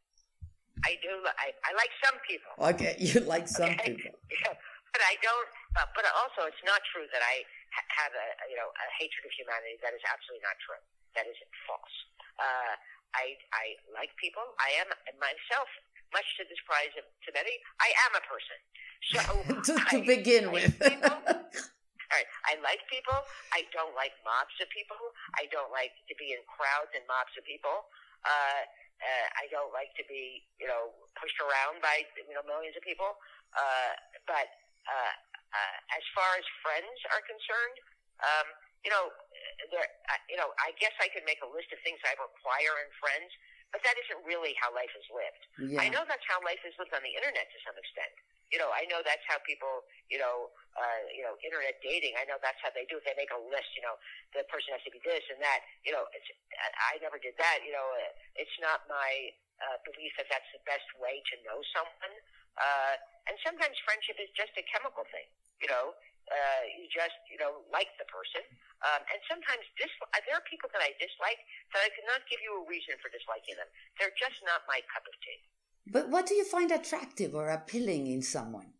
I 0.83 0.93
do. 1.03 1.13
I, 1.45 1.53
I 1.67 1.71
like 1.77 1.93
some 2.01 2.17
people. 2.25 2.51
Okay, 2.73 2.93
you 3.01 3.21
like 3.27 3.45
some 3.47 3.69
Okay. 3.77 3.93
people. 3.93 4.17
Yeah, 4.43 4.55
but 4.95 5.01
I 5.11 5.19
don't. 5.21 5.47
But, 5.75 5.91
but 5.93 6.05
also, 6.15 6.47
it's 6.47 6.63
not 6.65 6.79
true 6.95 7.03
that 7.11 7.19
I 7.21 7.43
ha- 7.75 7.89
have 8.07 8.13
a 8.15 8.27
a, 8.43 8.45
you 8.49 8.57
know 8.57 8.71
a 8.71 8.85
hatred 8.97 9.23
of 9.27 9.33
humanity. 9.35 9.75
That 9.83 9.91
is 9.93 10.01
absolutely 10.07 10.41
not 10.47 10.57
true. 10.63 10.81
That 11.19 11.27
is 11.29 11.37
false. 11.69 11.95
Uh, 12.39 12.73
I 13.13 13.35
I 13.53 13.65
like 13.93 14.09
people. 14.17 14.43
I 14.57 14.71
am 14.81 14.89
myself 15.21 15.67
much 16.15 16.25
to 16.39 16.47
the 16.47 16.55
surprise 16.63 16.93
of 16.97 17.05
to 17.27 17.29
many, 17.35 17.51
I 17.83 17.89
am 18.07 18.11
a 18.15 18.23
person. 18.25 18.57
So 19.11 19.19
to, 19.67 19.73
to 19.75 19.97
I- 19.99 20.07
begin 20.07 20.47
I 20.49 20.51
with. 20.55 20.73
people- 20.79 21.34
all 22.15 22.23
right, 22.23 22.31
I 22.47 22.55
like 22.63 22.79
people. 22.87 23.19
I 23.51 23.67
don't 23.75 23.91
like 23.91 24.15
mobs 24.23 24.55
of 24.63 24.71
people. 24.71 24.95
I 25.35 25.51
don't 25.51 25.67
like 25.75 25.91
to 26.07 26.15
be 26.15 26.31
in 26.31 26.39
crowds 26.47 26.95
and 26.95 27.03
mobs 27.11 27.35
of 27.35 27.43
people. 27.43 27.91
Uh, 28.23 28.63
uh, 29.03 29.27
I 29.35 29.51
don't 29.51 29.75
like 29.75 29.91
to 29.99 30.03
be, 30.07 30.47
you 30.55 30.63
know, 30.63 30.95
pushed 31.19 31.35
around 31.43 31.83
by 31.83 32.07
you 32.15 32.31
know 32.31 32.39
millions 32.47 32.79
of 32.79 32.87
people. 32.87 33.19
Uh, 33.51 33.99
but 34.23 34.47
uh, 34.87 35.13
uh, 35.51 35.77
as 35.91 36.03
far 36.15 36.39
as 36.39 36.47
friends 36.63 36.95
are 37.11 37.19
concerned, 37.27 37.77
um, 38.23 38.47
you 38.87 38.95
know, 38.95 39.11
there, 39.75 39.83
uh, 40.07 40.21
you 40.31 40.39
know, 40.39 40.55
I 40.63 40.71
guess 40.79 40.95
I 41.03 41.11
could 41.11 41.27
make 41.27 41.43
a 41.43 41.49
list 41.51 41.67
of 41.75 41.83
things 41.83 41.99
I 42.07 42.15
require 42.15 42.79
in 42.79 42.89
friends, 42.95 43.27
but 43.75 43.83
that 43.83 43.99
isn't 44.07 44.23
really 44.23 44.55
how 44.55 44.71
life 44.71 44.91
is 44.95 45.03
lived. 45.11 45.43
I 45.83 45.91
know 45.91 46.07
that's 46.07 46.23
how 46.31 46.39
life 46.47 46.63
is 46.63 46.71
lived 46.79 46.95
on 46.95 47.03
the 47.03 47.11
internet 47.11 47.51
to 47.51 47.59
some 47.67 47.75
extent. 47.75 48.15
You 48.55 48.63
know, 48.63 48.71
I 48.71 48.87
know 48.87 49.03
that's 49.03 49.27
how 49.27 49.35
people, 49.43 49.83
you 50.07 50.15
know, 50.15 50.47
uh, 50.79 51.03
you 51.11 51.27
know, 51.27 51.35
internet 51.43 51.75
dating. 51.83 52.15
I 52.15 52.23
know 52.23 52.39
that's 52.39 52.55
how 52.63 52.71
they 52.71 52.87
do 52.87 52.95
it. 52.95 53.03
They 53.03 53.11
make 53.19 53.35
a 53.35 53.41
list. 53.51 53.67
You 53.75 53.83
know, 53.83 53.99
the 54.31 54.47
person 54.47 54.71
has 54.71 54.79
to 54.87 54.91
be 54.95 55.03
this 55.03 55.27
and 55.27 55.43
that. 55.43 55.59
You 55.83 55.91
know, 55.91 56.07
it's, 56.15 56.23
I 56.87 56.95
never 57.03 57.19
did 57.19 57.35
that. 57.35 57.67
You 57.67 57.75
know, 57.75 57.83
uh, 57.83 58.39
it's 58.39 58.55
not 58.63 58.87
my 58.87 59.35
uh, 59.59 59.75
belief 59.83 60.15
that 60.15 60.31
that's 60.31 60.47
the 60.55 60.63
best 60.63 60.87
way 61.03 61.19
to 61.19 61.33
know 61.43 61.59
someone. 61.75 62.15
Uh, 62.55 62.95
and 63.27 63.35
sometimes 63.43 63.75
friendship 63.83 64.15
is 64.23 64.31
just 64.31 64.55
a 64.55 64.63
chemical 64.71 65.03
thing. 65.11 65.27
You 65.59 65.67
know, 65.67 65.91
uh, 66.31 66.63
you 66.79 66.87
just, 66.87 67.19
you 67.27 67.35
know, 67.35 67.59
like 67.75 67.91
the 67.99 68.07
person. 68.07 68.39
Um, 68.87 69.03
and 69.11 69.19
sometimes 69.27 69.67
dis- 69.75 69.99
uh, 69.99 70.23
there 70.23 70.39
are 70.39 70.45
people 70.47 70.71
that 70.71 70.79
I 70.79 70.95
dislike 70.95 71.43
that 71.75 71.83
I 71.83 71.91
cannot 71.91 72.23
give 72.31 72.39
you 72.39 72.55
a 72.55 72.63
reason 72.71 72.95
for 73.03 73.11
disliking 73.11 73.59
them. 73.59 73.67
They're 73.99 74.15
just 74.15 74.39
not 74.47 74.63
my 74.63 74.79
cup 74.95 75.03
of 75.03 75.15
tea. 75.19 75.43
But 75.87 76.09
what 76.09 76.25
do 76.25 76.33
you 76.33 76.43
find 76.45 76.71
attractive 76.71 77.35
or 77.35 77.49
appealing 77.49 78.07
in 78.07 78.21
someone? 78.21 78.73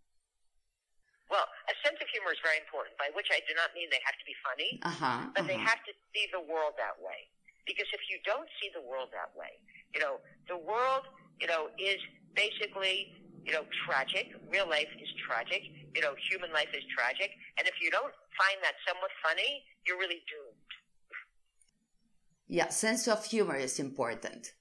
Well, 1.29 1.45
a 1.69 1.75
sense 1.85 1.97
of 2.01 2.07
humor 2.09 2.31
is 2.33 2.41
very 2.41 2.57
important, 2.61 2.97
by 2.97 3.09
which 3.13 3.29
I 3.33 3.41
do 3.49 3.53
not 3.57 3.73
mean 3.73 3.89
they 3.89 4.01
have 4.05 4.17
to 4.17 4.25
be 4.25 4.35
funny, 4.45 4.69
Uh 4.81 4.89
huh. 4.89 5.21
but 5.35 5.45
they 5.47 5.57
have 5.57 5.81
to 5.85 5.93
see 6.13 6.25
the 6.33 6.41
world 6.41 6.73
that 6.77 6.97
way. 7.01 7.29
Because 7.65 7.89
if 7.93 8.01
you 8.09 8.17
don't 8.25 8.49
see 8.61 8.69
the 8.73 8.81
world 8.85 9.09
that 9.13 9.33
way, 9.33 9.57
you 9.93 9.99
know, 10.01 10.21
the 10.47 10.57
world, 10.57 11.05
you 11.41 11.47
know, 11.47 11.69
is 11.81 11.97
basically, 12.37 13.09
you 13.45 13.53
know, 13.53 13.65
tragic. 13.85 14.37
Real 14.49 14.69
life 14.69 14.89
is 15.01 15.09
tragic. 15.25 15.61
You 15.97 16.01
know, 16.01 16.13
human 16.29 16.53
life 16.53 16.69
is 16.77 16.85
tragic. 16.93 17.33
And 17.57 17.65
if 17.67 17.73
you 17.81 17.89
don't 17.89 18.13
find 18.37 18.57
that 18.61 18.77
somewhat 18.85 19.09
funny, 19.25 19.65
you're 19.85 19.97
really 19.97 20.21
doomed. 20.29 20.69
Yeah, 22.47 22.69
sense 22.69 23.07
of 23.07 23.25
humor 23.25 23.55
is 23.57 23.79
important. 23.79 24.53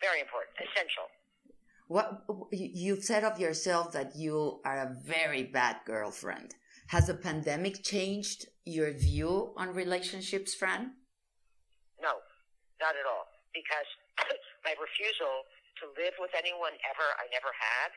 Very 0.00 0.18
important. 0.20 0.58
Essential. 0.58 1.06
What 1.88 2.24
you've 2.52 3.04
said 3.04 3.24
of 3.24 3.38
yourself 3.38 3.92
that 3.92 4.16
you 4.16 4.60
are 4.64 4.78
a 4.78 4.96
very 5.04 5.42
bad 5.42 5.76
girlfriend. 5.84 6.54
Has 6.88 7.06
the 7.06 7.14
pandemic 7.14 7.82
changed 7.82 8.46
your 8.64 8.92
view 8.92 9.52
on 9.56 9.74
relationships, 9.74 10.54
Fran? 10.54 10.92
No, 12.00 12.20
not 12.80 12.94
at 12.96 13.06
all. 13.06 13.26
Because 13.52 13.88
my 14.66 14.74
refusal 14.76 15.46
to 15.82 15.84
live 15.98 16.14
with 16.20 16.32
anyone 16.36 16.74
ever, 16.84 17.08
I 17.16 17.26
never 17.32 17.48
have, 17.48 17.92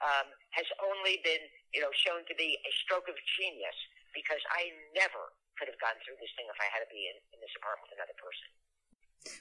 um, 0.00 0.26
has 0.56 0.66
only 0.80 1.20
been, 1.24 1.42
you 1.74 1.80
know, 1.80 1.92
shown 1.92 2.24
to 2.24 2.34
be 2.36 2.56
a 2.56 2.72
stroke 2.84 3.08
of 3.08 3.16
genius. 3.38 3.76
Because 4.16 4.40
I 4.50 4.72
never 4.96 5.34
could 5.60 5.68
have 5.68 5.80
gone 5.82 5.98
through 6.06 6.16
this 6.22 6.32
thing 6.38 6.48
if 6.48 6.58
I 6.58 6.68
had 6.72 6.82
to 6.86 6.90
be 6.90 7.10
in, 7.10 7.16
in 7.34 7.38
this 7.42 7.52
apartment 7.58 7.90
with 7.90 7.98
another 8.00 8.16
person. 8.16 8.48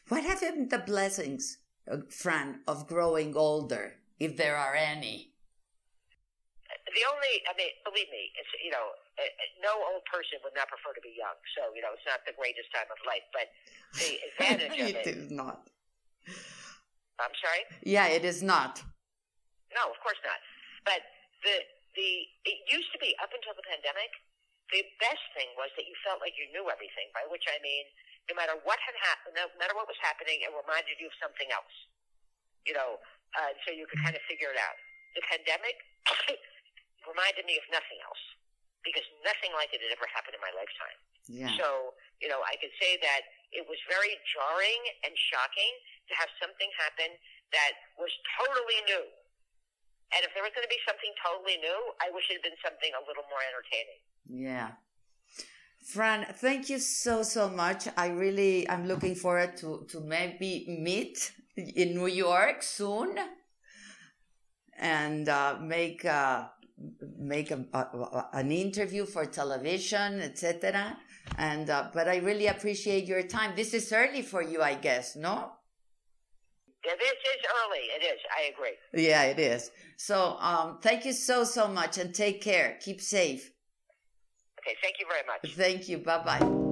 What 0.10 0.24
have 0.26 0.42
been 0.42 0.68
the 0.68 0.84
blessings, 0.84 1.62
Fran, 2.10 2.62
of 2.68 2.88
growing 2.88 3.36
older, 3.36 3.96
if 4.20 4.36
there 4.36 4.58
are 4.58 4.76
any? 4.76 5.32
The 6.68 7.04
only, 7.08 7.34
I 7.48 7.54
mean, 7.56 7.72
believe 7.84 8.10
me, 8.12 8.32
it's 8.36 8.52
you 8.64 8.72
know, 8.72 8.92
no 9.64 9.76
old 9.92 10.04
person 10.12 10.40
would 10.44 10.56
not 10.56 10.68
prefer 10.68 10.92
to 10.96 11.04
be 11.04 11.16
young. 11.16 11.36
So 11.56 11.72
you 11.76 11.82
know, 11.82 11.96
it's 11.96 12.08
not 12.08 12.24
the 12.28 12.36
greatest 12.36 12.68
time 12.76 12.88
of 12.92 13.00
life, 13.08 13.24
but 13.32 13.48
the 14.00 14.10
advantage 14.28 14.76
of 14.76 14.88
it 14.88 15.08
it. 15.08 15.16
is 15.16 15.32
not. 15.32 15.68
I'm 17.18 17.34
sorry. 17.42 17.64
Yeah, 17.84 18.08
it 18.12 18.24
is 18.24 18.44
not. 18.44 18.84
No, 19.74 19.90
of 19.90 19.98
course 20.04 20.20
not. 20.24 20.40
But 20.86 21.02
the 21.44 21.56
the 21.96 22.10
it 22.46 22.58
used 22.72 22.92
to 22.94 23.00
be 23.00 23.16
up 23.20 23.32
until 23.34 23.56
the 23.58 23.66
pandemic. 23.66 24.12
The 24.68 24.84
best 25.00 25.24
thing 25.32 25.48
was 25.56 25.72
that 25.80 25.88
you 25.88 25.96
felt 26.04 26.20
like 26.20 26.36
you 26.36 26.44
knew 26.52 26.68
everything. 26.68 27.08
By 27.16 27.24
which 27.32 27.48
I 27.48 27.56
mean, 27.64 27.88
no 28.28 28.34
matter 28.36 28.56
what 28.68 28.80
had 28.84 28.96
happened, 29.00 29.40
no 29.40 29.48
matter 29.56 29.74
what 29.74 29.88
was 29.88 30.00
happening, 30.04 30.44
it 30.44 30.52
reminded 30.52 31.00
you 31.00 31.08
of 31.08 31.16
something 31.20 31.48
else. 31.52 31.76
You 32.68 32.76
know, 32.76 33.00
uh, 33.40 33.52
so 33.64 33.72
you 33.72 33.88
could 33.88 34.04
kind 34.04 34.16
of 34.16 34.24
figure 34.28 34.52
it 34.52 34.60
out. 34.60 34.76
The 35.16 35.24
pandemic 35.24 35.80
reminded 37.10 37.48
me 37.48 37.56
of 37.56 37.66
nothing 37.72 38.00
else 38.04 38.20
because 38.84 39.08
nothing 39.24 39.56
like 39.56 39.72
it 39.72 39.80
had 39.80 39.92
ever 39.96 40.08
happened 40.12 40.36
in 40.36 40.44
my 40.44 40.52
lifetime. 40.56 41.00
Yeah. 41.28 41.52
So, 41.60 41.96
you 42.24 42.32
know, 42.32 42.40
I 42.44 42.56
could 42.60 42.72
say 42.80 43.00
that 43.04 43.28
it 43.52 43.68
was 43.68 43.80
very 43.88 44.16
jarring 44.32 44.82
and 45.04 45.12
shocking 45.16 45.74
to 46.08 46.14
have 46.16 46.32
something 46.40 46.68
happen 46.80 47.12
that 47.52 47.72
was 48.00 48.12
totally 48.40 48.80
new. 48.88 49.08
And 50.16 50.24
if 50.24 50.32
there 50.32 50.44
was 50.44 50.56
going 50.56 50.64
to 50.64 50.72
be 50.72 50.80
something 50.88 51.12
totally 51.20 51.60
new, 51.60 51.80
I 52.00 52.12
wish 52.16 52.32
it 52.32 52.40
had 52.40 52.46
been 52.48 52.60
something 52.64 52.92
a 52.96 53.04
little 53.04 53.28
more 53.28 53.44
entertaining. 53.44 54.00
Yeah. 54.28 54.72
Fran, 55.88 56.26
thank 56.34 56.70
you 56.70 56.80
so 56.80 57.24
so 57.24 57.48
much. 57.50 57.88
I 57.96 58.08
really 58.10 58.70
I'm 58.70 58.86
looking 58.88 59.16
forward 59.16 59.56
to 59.58 59.86
to 59.92 60.02
maybe 60.02 60.66
meet 60.68 61.32
in 61.56 61.96
New 61.96 62.08
York 62.08 62.62
soon 62.62 63.18
and 64.78 65.30
uh, 65.30 65.58
make 65.62 66.04
uh, 66.04 66.48
make 67.18 67.52
a, 67.52 67.66
a, 67.74 67.80
a- 67.80 68.30
an 68.34 68.52
interview 68.52 69.06
for 69.06 69.26
television, 69.26 70.20
etc. 70.20 70.98
And 71.38 71.70
uh, 71.70 71.90
but 71.94 72.10
I 72.10 72.18
really 72.18 72.48
appreciate 72.48 73.06
your 73.06 73.24
time. 73.24 73.54
This 73.56 73.74
is 73.74 73.92
early 73.94 74.24
for 74.24 74.42
you, 74.42 74.62
I 74.62 74.76
guess, 74.76 75.16
no? 75.16 75.54
Yeah, 76.86 76.94
this 77.00 77.12
is 77.12 77.42
early. 77.60 77.84
It 77.98 78.04
is. 78.14 78.20
I 78.38 78.42
agree. 78.52 78.76
Yeah, 79.08 79.24
it 79.24 79.40
is. 79.40 79.72
So 79.98 80.36
um, 80.40 80.80
thank 80.82 81.06
you 81.06 81.14
so 81.14 81.46
so 81.46 81.68
much 81.70 81.98
and 81.98 82.14
take 82.14 82.42
care. 82.42 82.78
Keep 82.82 83.00
safe. 83.02 83.52
Okay, 84.68 84.76
thank 84.82 85.00
you 85.00 85.06
very 85.08 85.26
much. 85.26 85.56
Thank 85.56 85.88
you. 85.88 86.00
Bye 86.00 86.24
bye. 86.24 86.67